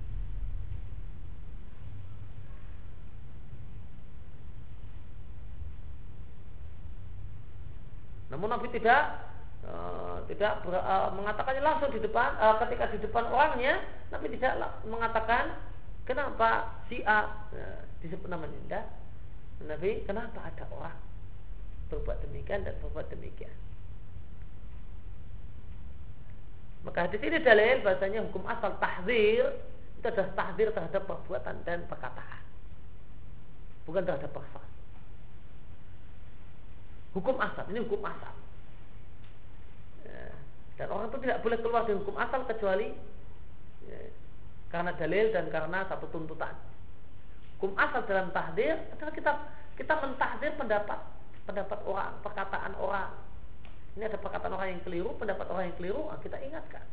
[8.33, 9.21] Namun Nabi tidak
[9.65, 14.57] uh, tidak ber, uh, mengatakannya langsung di depan uh, ketika di depan orangnya Nabi tidak
[14.85, 15.57] mengatakan
[16.09, 18.85] kenapa si A uh, disebut namanya tidak.
[19.65, 20.97] Nabi kenapa ada orang
[21.89, 23.53] berbuat demikian dan berbuat demikian.
[26.85, 29.57] Maka di sini dalil bahasanya hukum asal tahzir
[29.97, 32.41] itu adalah tahzir terhadap perbuatan dan perkataan.
[33.89, 34.74] Bukan terhadap perasaan.
[37.15, 38.33] Hukum asal, ini hukum asal.
[40.03, 40.35] Ya.
[40.75, 42.91] Dan orang itu tidak boleh keluar dari hukum asal kecuali
[43.87, 43.99] ya,
[44.67, 46.51] karena dalil dan karena satu tuntutan.
[47.55, 49.31] Hukum asal dalam tahdir adalah kita
[49.79, 50.99] kita mentahdir pendapat
[51.47, 53.13] pendapat orang, perkataan orang,
[53.95, 56.83] ini ada perkataan orang yang keliru, pendapat orang yang keliru, ah, kita ingatkan.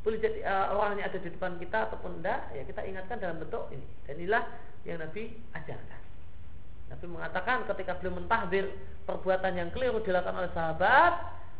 [0.00, 3.68] Boleh jadi uh, orang ada di depan kita ataupun tidak, ya kita ingatkan dalam bentuk
[3.72, 3.84] ini.
[4.04, 4.44] Dan inilah
[4.84, 6.03] yang Nabi ajarkan.
[6.92, 8.68] Nabi mengatakan ketika beliau mentahbir
[9.08, 11.12] perbuatan yang keliru dilakukan oleh sahabat,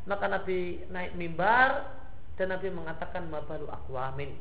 [0.04, 1.88] maka Nabi naik mimbar
[2.36, 4.36] dan Nabi mengatakan mabalu akwamin.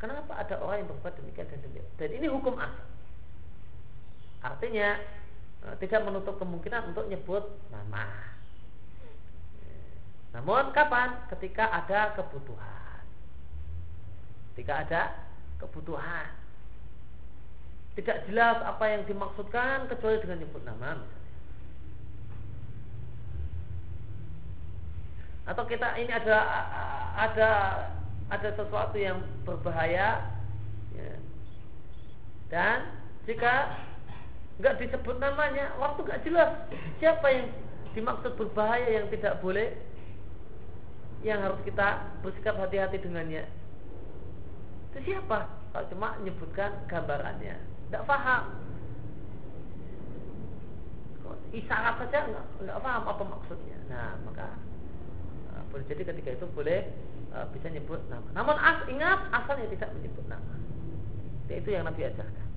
[0.00, 1.88] Kenapa ada orang yang berbuat demikian dan demikian?
[1.96, 2.88] Dan ini hukum asal.
[4.44, 5.00] Artinya
[5.64, 8.34] eh, tidak menutup kemungkinan untuk nyebut nama.
[10.34, 11.24] Namun kapan?
[11.30, 13.00] Ketika ada kebutuhan.
[14.52, 15.02] Ketika ada
[15.62, 16.43] kebutuhan.
[17.94, 21.22] Tidak jelas apa yang dimaksudkan kecuali dengan nyebut nama misalnya.
[25.44, 26.38] Atau kita ini ada
[27.14, 27.50] ada
[28.32, 30.24] ada sesuatu yang berbahaya
[30.96, 31.14] ya.
[32.48, 32.78] dan
[33.28, 33.76] jika
[34.58, 36.50] nggak disebut namanya waktu nggak jelas
[37.02, 37.46] siapa yang
[37.92, 39.74] dimaksud berbahaya yang tidak boleh
[41.26, 43.44] yang harus kita bersikap hati-hati dengannya
[44.92, 48.44] itu siapa kalau cuma menyebutkan gambarannya tidak paham
[51.54, 52.26] isyarat saja
[52.66, 53.78] nggak paham apa maksudnya.
[53.86, 54.58] Nah maka
[55.54, 56.90] uh, boleh jadi ketika itu boleh
[57.30, 58.26] uh, bisa nyebut nama.
[58.34, 60.58] Namun as, ingat asalnya tidak menyebut nama.
[61.46, 62.48] Itu yang Nabi ajarkan.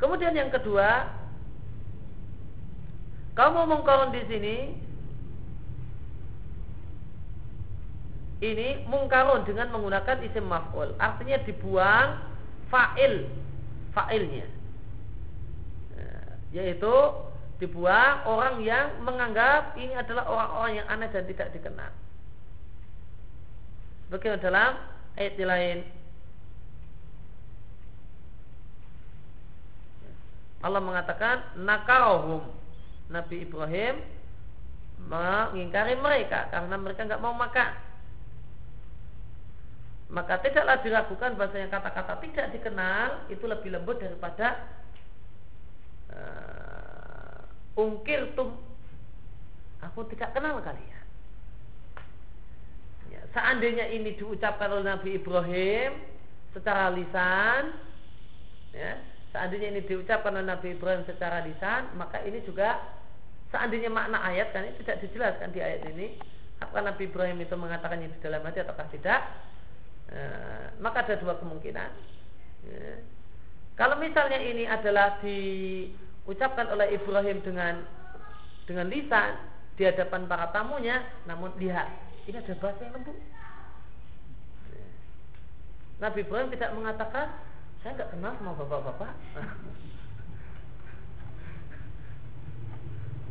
[0.00, 1.12] Kemudian yang kedua
[3.36, 4.56] kamu mengkawan di sini
[8.40, 10.96] ini mungkarun dengan menggunakan isim maf'ul.
[10.96, 12.16] Artinya dibuang
[12.72, 13.44] fa'il
[13.96, 14.46] fa'ilnya.
[15.96, 16.94] Eh, yaitu
[17.56, 21.88] dibuang orang yang menganggap ini adalah orang-orang yang aneh dan tidak dikenal.
[24.12, 24.72] Bagaimana dalam
[25.16, 25.78] ayat lain
[30.62, 32.42] Allah mengatakan nakarohum
[33.08, 34.02] Nabi Ibrahim
[35.06, 37.85] mengingkari mereka karena mereka nggak mau makan.
[40.06, 44.70] Maka tidaklah diragukan bahasanya kata-kata tidak dikenal itu lebih lembut daripada
[46.14, 47.42] uh,
[47.74, 48.54] ungkir tum
[49.82, 51.04] aku tidak kenal kalian.
[53.10, 55.98] Ya, seandainya ini diucapkan oleh Nabi Ibrahim
[56.54, 57.74] secara lisan,
[58.74, 59.02] ya,
[59.34, 62.78] seandainya ini diucapkan oleh Nabi Ibrahim secara lisan, maka ini juga
[63.50, 66.14] seandainya makna ayat kan ini tidak dijelaskan di ayat ini.
[66.56, 69.20] Apakah Nabi Ibrahim itu mengatakannya di dalam hati ataukah tidak
[70.10, 70.20] e,
[70.82, 71.90] maka ada dua kemungkinan.
[72.66, 72.72] E,
[73.76, 77.84] kalau misalnya ini adalah diucapkan oleh Ibrahim dengan
[78.66, 79.36] dengan lisan
[79.76, 81.86] di hadapan para tamunya namun lihat
[82.26, 83.18] ini ada bahasa yang lembut.
[85.96, 87.26] Nabi Ibrahim tidak mengatakan
[87.80, 89.12] saya nggak kenal sama bapak-bapak.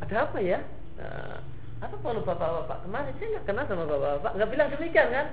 [0.06, 0.60] Ada apa ya?
[0.96, 1.40] Nah,
[1.84, 4.32] apa kalau bapak-bapak kemarin saya nggak kenal sama bapak-bapak.
[4.40, 5.28] Nggak bilang demikian kan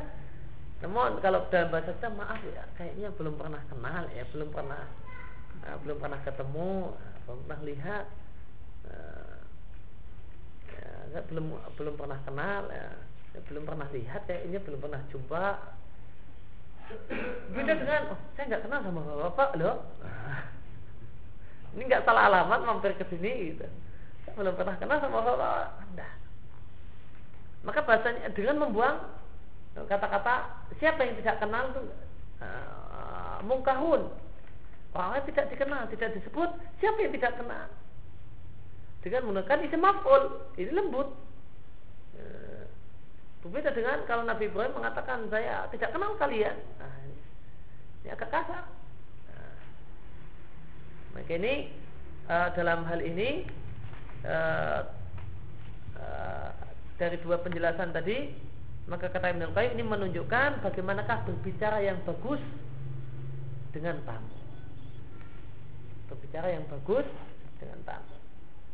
[0.83, 4.83] namun kalau dalam bahasa kita maaf ya kayaknya belum pernah kenal ya belum pernah
[5.63, 6.73] nah, belum pernah ketemu
[7.23, 8.07] belum pernah lihat
[8.91, 9.37] nah,
[11.15, 11.47] ya, belum
[11.79, 12.89] belum pernah kenal ya,
[13.31, 15.47] ya belum pernah lihat kayaknya belum pernah jumpa.
[17.57, 19.87] Beda dengan oh saya nggak kenal sama bapak loh.
[21.73, 23.65] Ini nggak salah alamat mampir ke sini gitu.
[24.35, 26.09] Belum pernah kenal sama bapak anda
[27.63, 28.99] maka bahasanya dengan membuang
[29.77, 30.35] kata-kata
[30.77, 31.83] siapa yang tidak kenal itu?
[32.43, 34.11] Uh, mungkahun.
[34.93, 36.51] Orang tidak dikenal tidak disebut
[36.83, 37.67] siapa yang tidak kenal?
[39.01, 40.23] Dengan menggunakan isim maf'ul
[40.61, 41.09] ini lembut.
[42.19, 42.69] Uh,
[43.43, 46.55] berbeda dengan kalau Nabi Ibrahim mengatakan saya tidak kenal kalian.
[46.79, 46.95] Nah,
[48.05, 48.69] ini, agak kasar.
[49.33, 49.57] Nah,
[51.17, 51.73] maka ini
[52.29, 53.49] uh, dalam hal ini
[57.03, 58.31] dari dua penjelasan tadi
[58.91, 62.43] maka kata Ibnu Qayyim ini menunjukkan bagaimanakah berbicara yang bagus
[63.71, 64.35] dengan tamu.
[66.11, 67.07] Berbicara yang bagus
[67.63, 68.17] dengan tamu.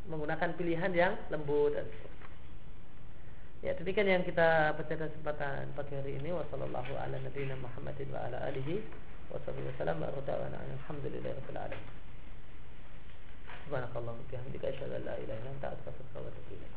[0.09, 1.85] Menggunakan pilihan yang lembut dan
[3.59, 6.31] Ya demikian yang kita baca kesempatan pagi hari ini.
[6.31, 8.79] Wasallallahu ala nabiyina Muhammadin wa ala alihi
[9.35, 11.83] wasallam wa alhamdulillahi alamin.
[13.67, 16.73] Subhanakallah wa bihamdika asyhadu an la ilaha illa anta astaghfiruka wa atubu ilaik.